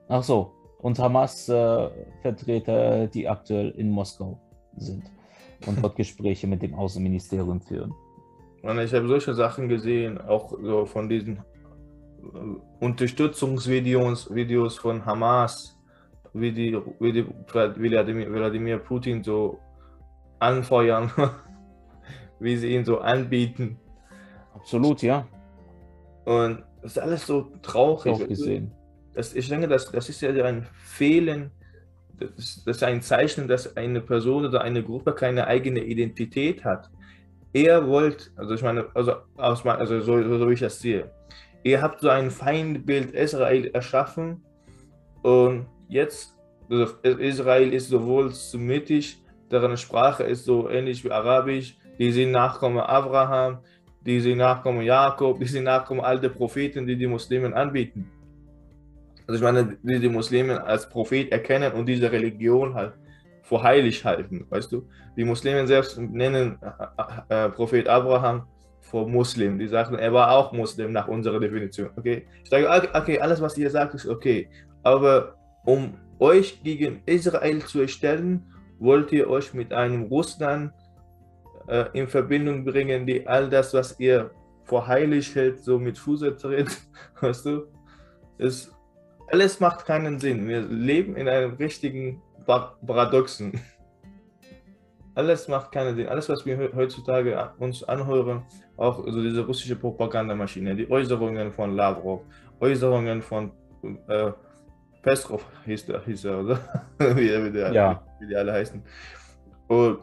Ach 0.08 0.22
so, 0.22 0.52
und 0.80 0.98
Hamas-Vertreter, 0.98 3.08
die 3.08 3.28
aktuell 3.28 3.72
in 3.72 3.90
Moskau 3.90 4.38
sind 4.76 5.04
und 5.66 5.82
dort 5.82 5.96
Gespräche 5.96 6.46
mit 6.46 6.62
dem 6.62 6.74
Außenministerium 6.74 7.60
führen. 7.60 7.94
Ich 8.62 8.94
habe 8.94 9.08
solche 9.08 9.34
Sachen 9.34 9.68
gesehen, 9.68 10.20
auch 10.20 10.52
so 10.62 10.86
von 10.86 11.08
diesen 11.08 11.38
äh, 11.38 12.80
Unterstützungsvideos 12.80 14.32
Videos 14.32 14.78
von 14.78 15.04
Hamas, 15.04 15.76
wie 16.32 16.52
die, 16.52 16.78
wie 17.00 17.12
die 17.12 17.26
Wladimir, 17.52 18.32
Wladimir 18.32 18.78
Putin 18.78 19.22
so 19.22 19.58
anfeuern, 20.38 21.10
wie 22.40 22.56
sie 22.56 22.74
ihn 22.74 22.84
so 22.84 23.00
anbieten. 23.00 23.78
Absolut, 24.54 25.02
ja. 25.02 25.26
Und 26.24 26.62
das 26.82 26.92
ist 26.92 26.98
alles 26.98 27.26
so 27.26 27.48
traurig. 27.62 28.12
Auch 28.12 28.28
gesehen 28.28 28.72
das, 29.14 29.34
ich 29.34 29.48
denke, 29.48 29.68
das, 29.68 29.90
das 29.90 30.08
ist 30.08 30.20
ja 30.20 30.30
ein 30.44 30.66
Fehlen, 30.72 31.50
das, 32.18 32.62
ist 32.66 32.82
ein 32.82 33.02
Zeichen, 33.02 33.48
dass 33.48 33.76
eine 33.76 34.00
Person 34.00 34.46
oder 34.46 34.60
eine 34.62 34.82
Gruppe 34.82 35.12
keine 35.12 35.46
eigene 35.46 35.80
Identität 35.80 36.64
hat. 36.64 36.90
Er 37.52 37.86
wollte, 37.86 38.30
also 38.36 38.54
ich 38.54 38.62
meine, 38.62 38.86
also, 38.94 39.14
aus, 39.36 39.64
also 39.66 40.00
so, 40.00 40.38
so 40.38 40.48
wie 40.48 40.54
ich 40.54 40.60
das 40.60 40.80
sehe, 40.80 41.10
ihr 41.62 41.82
habt 41.82 42.00
so 42.00 42.08
ein 42.08 42.30
Feindbild 42.30 43.12
Israel 43.12 43.70
erschaffen 43.72 44.42
und 45.22 45.66
jetzt, 45.88 46.36
also 46.70 46.86
Israel 47.02 47.72
ist 47.72 47.88
sowohl 47.88 48.32
semitisch, 48.32 49.18
deren 49.50 49.76
Sprache 49.76 50.22
ist 50.22 50.44
so 50.44 50.68
ähnlich 50.68 51.04
wie 51.04 51.10
Arabisch, 51.10 51.76
die 51.98 52.10
sind 52.10 52.30
Nachkommen 52.30 52.80
Abraham, 52.80 53.58
die 54.04 54.20
sind 54.20 54.38
Nachkommen 54.38 54.82
Jakob, 54.82 55.38
die 55.38 55.46
sind 55.46 55.64
Nachkommen 55.64 56.00
all 56.00 56.18
der 56.18 56.30
Propheten, 56.30 56.86
die 56.86 56.96
die 56.96 57.06
Muslimen 57.06 57.52
anbieten. 57.52 58.10
Also 59.26 59.36
ich 59.36 59.42
meine, 59.42 59.76
die 59.82 60.00
die 60.00 60.08
Muslimen 60.08 60.58
als 60.58 60.88
Prophet 60.88 61.30
erkennen 61.30 61.72
und 61.72 61.86
diese 61.86 62.10
Religion 62.10 62.74
halt 62.74 62.94
für 63.42 63.62
heilig 63.62 64.04
halten, 64.04 64.46
weißt 64.48 64.72
du? 64.72 64.88
Die 65.16 65.24
Muslimen 65.24 65.66
selbst 65.66 65.98
nennen 65.98 66.58
äh, 67.28 67.46
äh, 67.46 67.48
Prophet 67.50 67.88
Abraham 67.88 68.46
vor 68.80 69.08
Muslim. 69.08 69.58
Die 69.58 69.68
sagen, 69.68 69.96
er 69.96 70.12
war 70.12 70.30
auch 70.32 70.52
Muslim 70.52 70.92
nach 70.92 71.08
unserer 71.08 71.40
Definition. 71.40 71.90
Okay, 71.96 72.26
ich 72.42 72.50
sage, 72.50 72.90
okay, 72.94 73.20
alles 73.20 73.40
was 73.40 73.56
ihr 73.58 73.70
sagt 73.70 73.94
ist 73.94 74.06
okay, 74.06 74.48
aber 74.82 75.36
um 75.64 75.94
euch 76.18 76.62
gegen 76.62 77.02
Israel 77.06 77.60
zu 77.64 77.80
erstellen, 77.80 78.44
wollt 78.78 79.12
ihr 79.12 79.28
euch 79.28 79.54
mit 79.54 79.72
einem 79.72 80.04
Russland 80.04 80.72
äh, 81.68 81.86
in 81.92 82.08
Verbindung 82.08 82.64
bringen, 82.64 83.06
die 83.06 83.26
all 83.26 83.48
das, 83.48 83.74
was 83.74 83.98
ihr 84.00 84.30
vor 84.64 84.86
heilig 84.86 85.34
hält, 85.34 85.60
so 85.60 85.78
mit 85.78 85.98
Fuße 85.98 86.36
tritt, 86.42 86.76
weißt 87.20 87.46
du? 87.46 87.66
Es, 88.38 88.71
alles 89.32 89.60
macht 89.60 89.86
keinen 89.86 90.18
Sinn. 90.18 90.46
Wir 90.46 90.60
leben 90.60 91.16
in 91.16 91.26
einem 91.26 91.54
richtigen 91.54 92.20
Paradoxen. 92.46 93.58
Alles 95.14 95.48
macht 95.48 95.72
keinen 95.72 95.96
Sinn. 95.96 96.08
Alles, 96.08 96.28
was 96.28 96.44
wir 96.44 96.70
heutzutage 96.74 97.50
uns 97.58 97.82
anhören, 97.84 98.44
auch 98.76 99.04
also 99.04 99.22
diese 99.22 99.44
russische 99.44 99.76
Propagandamaschine, 99.76 100.74
die 100.74 100.90
Äußerungen 100.90 101.52
von 101.52 101.76
Lavrov, 101.76 102.22
Äußerungen 102.60 103.20
von 103.20 103.52
äh, 104.08 104.32
Pestrov 105.02 105.44
hieß, 105.64 105.86
der, 105.86 106.04
hieß 106.04 106.24
er, 106.26 106.38
oder? 106.40 106.58
wie, 106.98 107.44
wie, 107.44 107.50
der, 107.50 107.72
ja. 107.72 108.02
wie 108.20 108.26
die 108.26 108.36
alle 108.36 108.52
heißen. 108.52 108.82
Und 109.68 109.98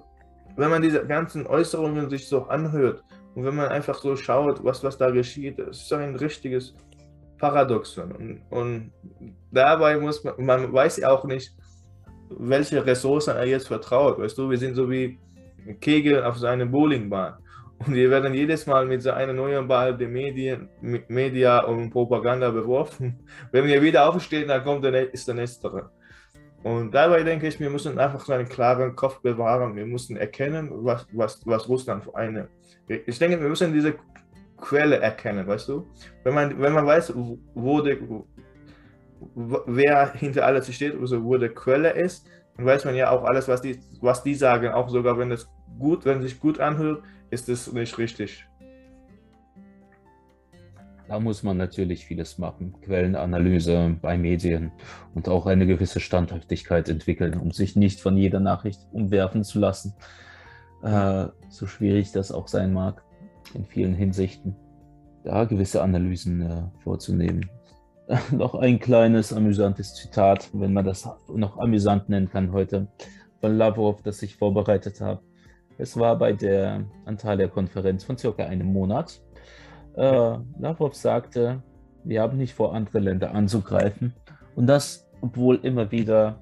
wenn 0.58 0.70
man 0.70 0.82
diese 0.82 1.06
ganzen 1.06 1.46
Äußerungen 1.48 2.10
sich 2.10 2.28
so 2.28 2.44
anhört 2.46 3.04
und 3.36 3.46
wenn 3.46 3.56
man 3.56 3.70
einfach 3.70 4.00
so 4.00 4.16
schaut, 4.16 4.64
was, 4.64 4.84
was 4.84 4.98
da 4.98 5.10
geschieht, 5.10 5.60
es 5.60 5.84
ist 5.84 5.94
ein 5.94 6.16
richtiges 6.16 6.76
Paradoxon. 7.40 8.12
Und, 8.12 8.42
und 8.50 8.92
dabei 9.52 9.98
muss 9.98 10.24
man, 10.24 10.34
man 10.38 10.74
weiß 10.74 10.98
ja 10.98 11.10
auch 11.10 11.24
nicht, 11.26 11.56
welche 12.30 12.86
Ressourcen 12.86 13.36
er 13.36 13.46
jetzt 13.46 13.68
vertraut. 13.68 14.20
Weißt 14.20 14.38
du, 14.38 14.50
wir 14.50 14.58
sind 14.58 14.76
so 14.76 14.90
wie 14.90 15.20
Kegel 15.82 16.24
auf 16.24 16.38
seiner 16.38 16.66
Bowlingbahn. 16.66 17.36
Und 17.80 17.94
wir 17.94 18.12
werden 18.12 18.34
jedes 18.34 18.68
Mal 18.68 18.86
mit 18.86 19.02
so 19.02 19.12
einer 19.12 19.32
neuen 19.32 19.68
Ball 19.68 19.98
der 19.98 20.10
Medien, 20.10 20.68
Media 20.82 21.62
und 21.62 21.90
Propaganda 21.90 22.52
beworfen. 22.52 23.20
Wenn 23.52 23.66
wir 23.66 23.82
wieder 23.82 24.10
aufstehen, 24.10 24.50
dann 24.50 24.64
kommt 24.64 24.84
der, 24.84 25.14
ist 25.14 25.28
der 25.28 25.36
nächste. 25.36 25.90
Und 26.62 26.94
dabei 26.94 27.24
denke 27.24 27.48
ich, 27.48 27.58
wir 27.58 27.70
müssen 27.70 27.98
einfach 27.98 28.26
so 28.26 28.34
einen 28.34 28.50
klaren 28.50 28.96
Kopf 28.96 29.22
bewahren. 29.22 29.78
Wir 29.78 29.86
müssen 29.86 30.18
erkennen, 30.18 30.70
was, 30.72 31.08
was, 31.14 31.42
was 31.46 31.70
Russland 31.70 32.04
für 32.04 32.16
eine. 32.16 32.50
Ich 33.06 33.18
denke, 33.18 33.40
wir 33.40 33.48
müssen 33.48 33.72
diese 33.72 33.96
Quelle 34.62 35.00
erkennen, 35.00 35.48
weißt 35.48 35.70
du? 35.70 35.88
Wenn 36.24 36.34
man, 36.34 36.62
wenn 36.62 36.74
man 36.74 36.86
weiß, 36.86 37.14
wo, 37.54 37.82
der, 37.82 37.98
wer 39.36 40.14
hinter 40.14 40.46
alles 40.46 40.74
steht, 40.74 41.00
also 41.00 41.24
wo 41.24 41.38
die 41.38 41.50
Quelle 41.50 41.92
ist, 41.92 42.28
dann 42.58 42.66
weiß 42.66 42.86
man 42.86 42.96
ja 42.96 43.10
auch 43.10 43.24
alles, 43.24 43.48
was 43.48 43.62
die, 43.62 43.80
was 44.02 44.24
die 44.24 44.36
sagen, 44.36 44.70
auch 44.70 44.90
sogar 44.90 45.18
wenn 45.18 45.32
es 45.32 45.48
gut, 45.78 46.06
wenn 46.06 46.22
sich 46.22 46.40
gut 46.40 46.60
anhört, 46.60 47.04
ist 47.30 47.50
es 47.50 47.72
nicht 47.72 47.98
richtig. 47.98 48.46
Da 51.08 51.20
muss 51.20 51.42
man 51.42 51.58
natürlich 51.58 52.06
vieles 52.06 52.38
machen. 52.38 52.76
Quellenanalyse 52.82 53.98
bei 54.00 54.16
Medien 54.16 54.72
und 55.16 55.28
auch 55.28 55.48
eine 55.48 55.66
gewisse 55.66 56.00
Standhaftigkeit 56.00 56.88
entwickeln, 56.88 57.40
um 57.40 57.52
sich 57.52 57.76
nicht 57.76 58.00
von 58.00 58.16
jeder 58.16 58.40
Nachricht 58.40 58.82
umwerfen 58.92 59.44
zu 59.44 59.58
lassen. 59.58 59.96
Äh, 60.84 61.26
so 61.50 61.66
schwierig 61.66 62.12
das 62.12 62.32
auch 62.32 62.48
sein 62.48 62.74
mag, 62.74 63.04
in 63.54 63.66
vielen 63.66 63.96
Hinsichten, 63.96 64.56
da 65.24 65.46
gewisse 65.46 65.82
Analysen 65.82 66.42
äh, 66.42 66.64
vorzunehmen. 66.84 67.50
noch 68.32 68.56
ein 68.56 68.80
kleines 68.80 69.32
amüsantes 69.32 69.94
Zitat, 69.94 70.50
wenn 70.54 70.74
man 70.74 70.86
das 70.86 71.08
noch 71.34 71.60
amüsant 71.60 72.10
nennen 72.10 72.30
kann 72.30 72.52
heute, 72.52 72.88
von 73.40 73.56
Lavrov, 73.58 74.02
das 74.02 74.22
ich 74.24 74.36
vorbereitet 74.36 75.00
habe. 75.00 75.22
Es 75.78 75.98
war 75.98 76.18
bei 76.18 76.34
der 76.34 76.86
Antalya-Konferenz 77.06 78.04
von 78.04 78.18
circa 78.18 78.46
einem 78.46 78.68
Monat. 78.68 79.22
Äh, 79.96 80.38
Lavrov 80.60 80.96
sagte, 80.96 81.64
wir 82.04 82.22
haben 82.22 82.38
nicht 82.38 82.54
vor, 82.54 82.74
andere 82.74 83.00
Länder 83.00 83.34
anzugreifen. 83.34 84.14
Und 84.56 84.68
das, 84.68 85.08
obwohl 85.22 85.56
immer 85.64 85.92
wieder 85.92 86.42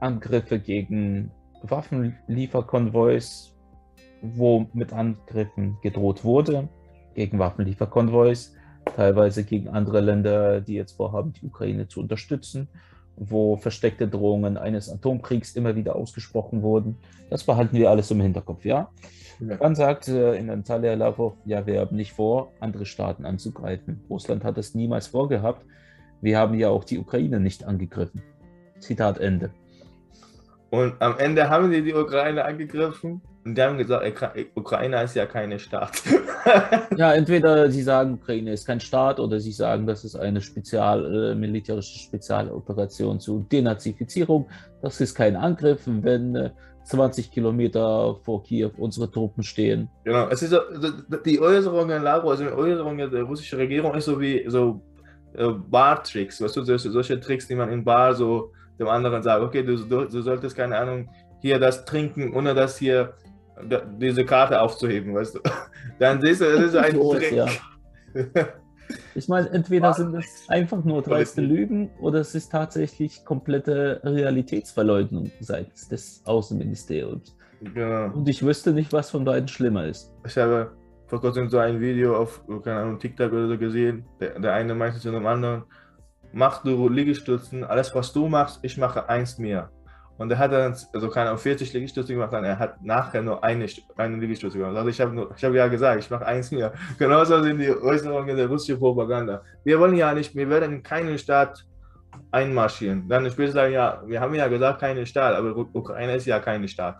Angriffe 0.00 0.58
gegen 0.58 1.30
Waffenlieferkonvois, 1.62 3.54
wo 4.22 4.66
mit 4.72 4.92
Angriffen 4.92 5.78
gedroht 5.82 6.24
wurde, 6.24 6.68
gegen 7.14 7.38
Waffenlieferkonvois, 7.38 8.54
teilweise 8.94 9.44
gegen 9.44 9.68
andere 9.68 10.00
Länder, 10.00 10.60
die 10.60 10.74
jetzt 10.74 10.92
vorhaben, 10.92 11.32
die 11.32 11.46
Ukraine 11.46 11.88
zu 11.88 12.00
unterstützen, 12.00 12.68
wo 13.16 13.56
versteckte 13.56 14.08
Drohungen 14.08 14.56
eines 14.56 14.88
Atomkriegs 14.88 15.56
immer 15.56 15.74
wieder 15.74 15.96
ausgesprochen 15.96 16.62
wurden. 16.62 16.96
Das 17.30 17.44
behalten 17.44 17.76
wir 17.76 17.90
alles 17.90 18.10
im 18.10 18.20
Hinterkopf, 18.20 18.64
ja. 18.64 18.90
ja. 19.40 19.56
Dann 19.56 19.74
sagt 19.74 20.08
äh, 20.08 20.34
in 20.36 20.50
Antalya 20.50 20.94
Lavrov, 20.94 21.34
ja, 21.44 21.66
wir 21.66 21.80
haben 21.80 21.96
nicht 21.96 22.12
vor, 22.12 22.52
andere 22.60 22.86
Staaten 22.86 23.24
anzugreifen. 23.24 24.00
Russland 24.08 24.44
hat 24.44 24.56
es 24.58 24.74
niemals 24.74 25.08
vorgehabt. 25.08 25.66
Wir 26.20 26.38
haben 26.38 26.58
ja 26.58 26.68
auch 26.68 26.84
die 26.84 26.98
Ukraine 26.98 27.40
nicht 27.40 27.64
angegriffen. 27.64 28.22
Zitat 28.78 29.18
Ende. 29.18 29.50
Und 30.70 31.00
am 31.00 31.18
Ende 31.18 31.48
haben 31.48 31.70
sie 31.70 31.82
die 31.82 31.94
Ukraine 31.94 32.44
angegriffen 32.44 33.22
und 33.44 33.56
die 33.56 33.62
haben 33.62 33.78
gesagt, 33.78 34.04
Ukraine 34.54 35.02
ist 35.02 35.14
ja 35.14 35.26
keine 35.26 35.58
Staat. 35.58 36.02
ja, 36.96 37.14
entweder 37.14 37.70
sie 37.70 37.82
sagen, 37.82 38.14
Ukraine 38.14 38.52
ist 38.52 38.66
kein 38.66 38.80
Staat 38.80 39.20
oder 39.20 39.40
sie 39.40 39.52
sagen, 39.52 39.86
das 39.86 40.04
ist 40.04 40.16
eine 40.16 40.40
spezial, 40.40 41.32
äh, 41.32 41.34
militärische 41.34 41.98
Spezialoperation 41.98 43.20
zur 43.20 43.44
Denazifizierung. 43.50 44.48
Das 44.82 45.00
ist 45.00 45.14
kein 45.14 45.36
Angriff, 45.36 45.82
wenn 45.86 46.34
äh, 46.34 46.50
20 46.84 47.30
Kilometer 47.30 48.16
vor 48.22 48.42
Kiew 48.42 48.70
unsere 48.78 49.10
Truppen 49.10 49.42
stehen. 49.42 49.88
Genau, 50.04 50.28
es 50.28 50.42
ist 50.42 50.50
so, 50.50 50.60
die 51.24 51.40
Äußerungen, 51.40 52.02
Lago, 52.02 52.30
also 52.30 52.44
die 52.44 52.52
Äußerungen 52.52 53.10
der 53.10 53.22
russischen 53.22 53.58
Regierung 53.58 53.94
ist 53.94 54.06
so 54.06 54.20
wie 54.20 54.44
so 54.48 54.80
äh, 55.34 55.48
Bar-Tricks, 55.48 56.40
weißt 56.40 56.56
du, 56.56 56.62
solche, 56.62 56.90
solche 56.90 57.20
Tricks, 57.20 57.46
die 57.46 57.54
man 57.54 57.70
in 57.70 57.84
Bar 57.84 58.14
so 58.14 58.52
dem 58.78 58.88
anderen 58.88 59.22
sagt, 59.22 59.42
okay, 59.42 59.62
du, 59.62 59.76
du, 59.76 60.04
du 60.04 60.22
solltest 60.22 60.56
keine 60.56 60.76
Ahnung 60.76 61.08
hier 61.40 61.58
das 61.58 61.84
trinken, 61.84 62.34
ohne 62.34 62.54
das 62.54 62.78
hier 62.78 63.14
diese 64.00 64.24
Karte 64.24 64.60
aufzuheben, 64.60 65.14
weißt 65.14 65.36
du. 65.36 65.40
Dann 65.98 66.20
siehst 66.20 66.40
du, 66.40 66.44
das 66.44 66.60
ist 66.60 66.76
ein 66.76 67.00
Trick. 67.00 67.32
Ja. 67.32 67.46
Ich 69.14 69.28
meine, 69.28 69.50
entweder 69.50 69.92
sind 69.92 70.14
es 70.14 70.46
einfach 70.48 70.82
nur 70.82 71.02
dreiste 71.02 71.42
Lügen 71.42 71.90
oder 72.00 72.20
es 72.20 72.34
ist 72.34 72.50
tatsächlich 72.50 73.24
komplette 73.24 74.00
Realitätsverleugnung 74.02 75.30
seitens 75.40 75.88
des 75.88 76.22
Außenministeriums. 76.24 77.36
Genau. 77.60 78.12
Und 78.14 78.28
ich 78.28 78.42
wüsste 78.42 78.72
nicht, 78.72 78.92
was 78.92 79.10
von 79.10 79.24
beiden 79.24 79.48
schlimmer 79.48 79.84
ist. 79.84 80.12
Ich 80.24 80.38
habe 80.38 80.72
vor 81.06 81.20
kurzem 81.20 81.48
so 81.48 81.58
ein 81.58 81.80
Video 81.80 82.16
auf, 82.16 82.42
keine 82.64 82.80
Ahnung, 82.80 82.98
TikTok 82.98 83.32
oder 83.32 83.48
so 83.48 83.58
gesehen. 83.58 84.06
Der, 84.20 84.38
der 84.38 84.54
eine 84.54 84.74
meinte 84.74 85.00
zu 85.00 85.10
dem 85.10 85.26
anderen, 85.26 85.64
mach 86.32 86.62
du 86.62 86.88
Liegestützen, 86.88 87.64
alles 87.64 87.94
was 87.94 88.12
du 88.12 88.28
machst, 88.28 88.60
ich 88.62 88.78
mache 88.78 89.08
eins 89.08 89.38
mehr. 89.38 89.70
Und 90.18 90.32
er 90.32 90.38
hat 90.38 90.52
dann, 90.52 90.76
also 90.92 91.08
keine 91.08 91.28
Ahnung, 91.28 91.38
40 91.38 91.72
Liegestütze 91.72 92.12
gemacht, 92.12 92.32
dann 92.32 92.44
er 92.44 92.58
hat 92.58 92.82
nachher 92.82 93.22
nur 93.22 93.42
eine, 93.42 93.66
eine 93.96 94.16
Liegestütze 94.16 94.58
gemacht. 94.58 94.76
Also 94.76 94.88
ich 94.90 95.00
habe 95.00 95.30
hab 95.30 95.54
ja 95.54 95.68
gesagt, 95.68 96.00
ich 96.00 96.10
mache 96.10 96.26
eins 96.26 96.50
mehr. 96.50 96.72
Genauso 96.98 97.40
sind 97.40 97.58
die 97.60 97.70
Äußerungen 97.70 98.36
der 98.36 98.48
russischen 98.48 98.80
Propaganda. 98.80 99.42
Wir 99.62 99.78
wollen 99.78 99.94
ja 99.94 100.12
nicht, 100.12 100.34
wir 100.34 100.50
werden 100.50 100.74
in 100.74 100.82
keinen 100.82 101.16
Staat 101.18 101.64
einmarschieren. 102.32 103.08
Dann 103.08 103.30
später 103.30 103.52
sagen, 103.52 103.72
ja, 103.72 104.02
wir 104.06 104.20
haben 104.20 104.34
ja 104.34 104.48
gesagt, 104.48 104.80
keine 104.80 105.06
Staat, 105.06 105.36
aber 105.36 105.56
Ukraine 105.56 106.16
ist 106.16 106.26
ja 106.26 106.40
keine 106.40 106.66
Staat. 106.66 106.98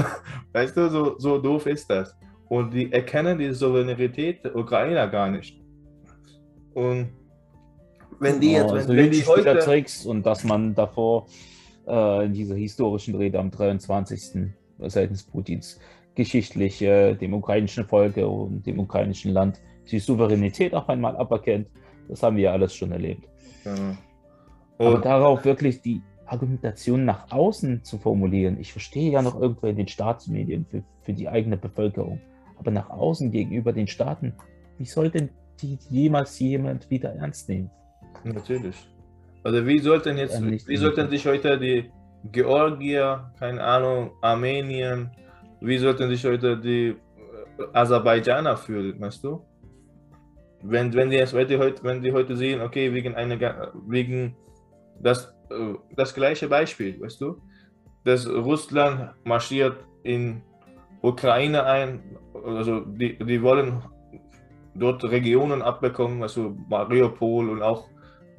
weißt 0.52 0.76
du, 0.76 0.88
so, 0.88 1.18
so 1.18 1.38
doof 1.38 1.66
ist 1.66 1.90
das. 1.90 2.16
Und 2.48 2.72
die 2.72 2.92
erkennen 2.92 3.36
die 3.36 3.52
Souveränität 3.52 4.44
der 4.44 4.54
Ukrainer 4.54 5.08
gar 5.08 5.28
nicht. 5.28 5.60
Und 6.74 7.10
wenn 8.20 8.40
die 8.40 8.52
jetzt, 8.52 8.70
oh, 8.70 8.74
wenn, 8.74 8.88
wenn 8.96 9.10
die 9.10 9.26
heute... 9.26 9.58
Tricks 9.58 10.06
und 10.06 10.24
dass 10.24 10.44
man 10.44 10.74
davor 10.74 11.26
äh, 11.90 12.24
in 12.24 12.32
dieser 12.32 12.54
historischen 12.54 13.14
Rede 13.14 13.38
am 13.38 13.50
23. 13.50 14.50
seitens 14.78 15.24
Putins 15.24 15.78
geschichtlich 16.14 16.82
äh, 16.82 17.14
dem 17.14 17.34
ukrainischen 17.34 17.86
Volke 17.86 18.28
und 18.28 18.66
dem 18.66 18.78
ukrainischen 18.78 19.32
Land 19.32 19.60
die 19.90 19.98
Souveränität 19.98 20.74
auch 20.74 20.88
einmal 20.88 21.16
aberkennt. 21.16 21.68
Das 22.08 22.22
haben 22.22 22.36
wir 22.36 22.44
ja 22.44 22.52
alles 22.52 22.74
schon 22.74 22.92
erlebt. 22.92 23.28
Ja. 23.64 23.96
Aber 24.78 24.98
darauf 24.98 25.44
wirklich 25.44 25.82
die 25.82 26.00
Argumentation 26.26 27.04
nach 27.04 27.30
außen 27.30 27.84
zu 27.84 27.98
formulieren, 27.98 28.58
ich 28.60 28.72
verstehe 28.72 29.10
ja 29.10 29.20
noch 29.20 29.40
irgendwo 29.40 29.66
in 29.66 29.76
den 29.76 29.88
Staatsmedien 29.88 30.64
für, 30.64 30.82
für 31.02 31.12
die 31.12 31.28
eigene 31.28 31.56
Bevölkerung, 31.56 32.20
aber 32.56 32.70
nach 32.70 32.88
außen 32.88 33.30
gegenüber 33.30 33.72
den 33.72 33.88
Staaten, 33.88 34.34
wie 34.78 34.84
soll 34.84 35.10
denn 35.10 35.30
die 35.60 35.78
jemals 35.90 36.38
jemand 36.38 36.88
wieder 36.88 37.12
ernst 37.14 37.48
nehmen. 37.48 37.70
Natürlich. 38.24 38.76
Also 39.42 39.66
wie 39.66 39.78
sollten 39.78 40.18
jetzt, 40.18 40.40
wie 40.68 40.76
sollten 40.76 41.08
sich 41.08 41.26
heute 41.26 41.58
die 41.58 41.90
Georgier, 42.30 43.32
keine 43.38 43.62
Ahnung, 43.62 44.12
Armenien, 44.20 45.10
wie 45.60 45.78
sollten 45.78 46.08
sich 46.10 46.24
heute 46.24 46.58
die 46.58 46.88
äh, 46.88 46.96
Aserbaidschaner 47.72 48.56
fühlen, 48.56 49.00
weißt 49.00 49.24
du? 49.24 49.42
Wenn, 50.62 50.92
wenn, 50.92 51.10
die, 51.10 51.16
die 51.16 51.58
heute, 51.58 51.82
wenn 51.82 52.02
die 52.02 52.12
heute 52.12 52.36
sehen, 52.36 52.60
okay, 52.60 52.92
wegen 52.92 53.14
einer, 53.14 53.72
wegen 53.86 54.36
das, 55.00 55.34
äh, 55.50 55.74
das 55.96 56.14
gleiche 56.14 56.48
Beispiel, 56.48 57.00
weißt 57.00 57.20
du, 57.20 57.40
dass 58.04 58.28
Russland 58.28 59.10
marschiert 59.24 59.76
in 60.02 60.42
Ukraine 61.02 61.64
ein, 61.64 62.18
also 62.44 62.80
die, 62.80 63.18
die 63.18 63.42
wollen 63.42 63.82
dort 64.74 65.02
Regionen 65.04 65.62
abbekommen, 65.62 66.22
also 66.22 66.54
Mariupol 66.68 67.48
und 67.48 67.62
auch 67.62 67.88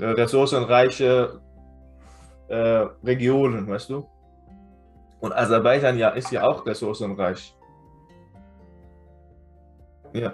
ressourcenreiche 0.05 1.39
äh, 2.47 2.85
Regionen, 3.03 3.67
weißt 3.67 3.89
du? 3.89 4.07
Und 5.19 5.33
Aserbaidschan 5.33 5.97
ja, 5.97 6.09
ist 6.09 6.31
ja 6.31 6.43
auch 6.43 6.65
ressourcenreich. 6.65 7.55
Ja. 10.13 10.33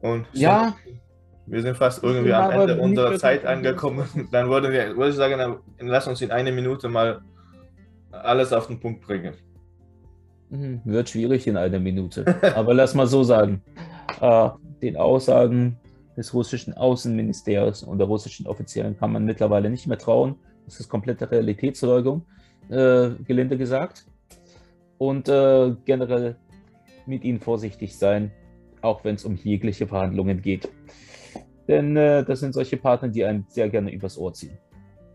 Und 0.00 0.26
ja. 0.32 0.74
wir 1.46 1.62
sind 1.62 1.76
fast 1.76 2.02
irgendwie 2.02 2.32
am 2.32 2.50
Ende 2.50 2.80
unserer 2.80 3.16
Zeit 3.18 3.44
angekommen. 3.44 4.08
Dann 4.32 4.48
würden 4.48 4.72
wir, 4.72 4.96
würde 4.96 5.10
ich 5.10 5.16
sagen, 5.16 5.38
dann 5.38 5.88
lass 5.88 6.06
uns 6.06 6.20
in 6.22 6.30
einer 6.30 6.52
Minute 6.52 6.88
mal 6.88 7.20
alles 8.10 8.52
auf 8.52 8.66
den 8.66 8.80
Punkt 8.80 9.02
bringen. 9.02 9.34
Mhm, 10.48 10.80
wird 10.84 11.08
schwierig 11.10 11.46
in 11.46 11.56
einer 11.56 11.78
Minute. 11.78 12.24
Aber 12.56 12.72
lass 12.72 12.94
mal 12.94 13.06
so 13.06 13.22
sagen. 13.22 13.62
Äh, 14.20 14.48
den 14.82 14.96
Aussagen 14.96 15.78
des 16.16 16.32
russischen 16.32 16.74
Außenministeriums 16.74 17.82
und 17.82 17.98
der 17.98 18.06
russischen 18.06 18.46
Offiziellen 18.46 18.96
kann 18.96 19.12
man 19.12 19.24
mittlerweile 19.24 19.70
nicht 19.70 19.86
mehr 19.86 19.98
trauen. 19.98 20.36
Das 20.64 20.80
ist 20.80 20.88
komplette 20.88 21.30
Realitätsleugung, 21.30 22.24
äh, 22.68 23.10
gelinde 23.24 23.56
gesagt. 23.56 24.06
Und 24.98 25.28
äh, 25.28 25.74
generell 25.84 26.36
mit 27.06 27.22
ihnen 27.24 27.40
vorsichtig 27.40 27.96
sein, 27.96 28.32
auch 28.80 29.04
wenn 29.04 29.16
es 29.16 29.24
um 29.24 29.36
jegliche 29.36 29.86
Verhandlungen 29.86 30.40
geht. 30.40 30.68
Denn 31.68 31.96
äh, 31.96 32.24
das 32.24 32.40
sind 32.40 32.54
solche 32.54 32.76
Partner, 32.76 33.08
die 33.08 33.24
einen 33.24 33.44
sehr 33.48 33.68
gerne 33.68 33.92
übers 33.92 34.16
Ohr 34.16 34.32
ziehen. 34.32 34.56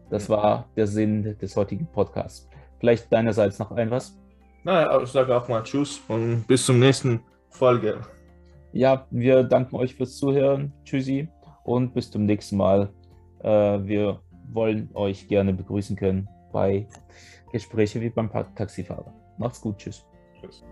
Das 0.09 0.29
war 0.29 0.69
der 0.75 0.87
Sinn 0.87 1.37
des 1.41 1.55
heutigen 1.55 1.87
Podcasts. 1.87 2.49
Vielleicht 2.79 3.11
deinerseits 3.11 3.59
noch 3.59 3.71
ein 3.71 3.89
was? 3.89 4.17
Na, 4.63 5.01
ich 5.01 5.09
sage 5.09 5.35
auch 5.35 5.47
mal 5.47 5.63
Tschüss 5.63 6.01
und 6.07 6.45
bis 6.47 6.65
zum 6.65 6.79
nächsten 6.79 7.21
Folge. 7.49 8.01
Ja, 8.73 9.05
wir 9.11 9.43
danken 9.43 9.75
euch 9.75 9.95
fürs 9.95 10.17
Zuhören. 10.17 10.73
Tschüssi 10.83 11.27
und 11.63 11.93
bis 11.93 12.09
zum 12.09 12.25
nächsten 12.25 12.57
Mal. 12.57 12.89
Äh, 13.43 13.49
wir 13.49 14.21
wollen 14.51 14.89
euch 14.93 15.27
gerne 15.27 15.53
begrüßen 15.53 15.95
können 15.95 16.29
bei 16.51 16.87
Gespräche 17.51 18.01
wie 18.01 18.09
beim 18.09 18.29
Taxifahrer. 18.55 19.13
Macht's 19.37 19.61
gut. 19.61 19.77
Tschüss. 19.77 20.05
Tschüss. 20.39 20.63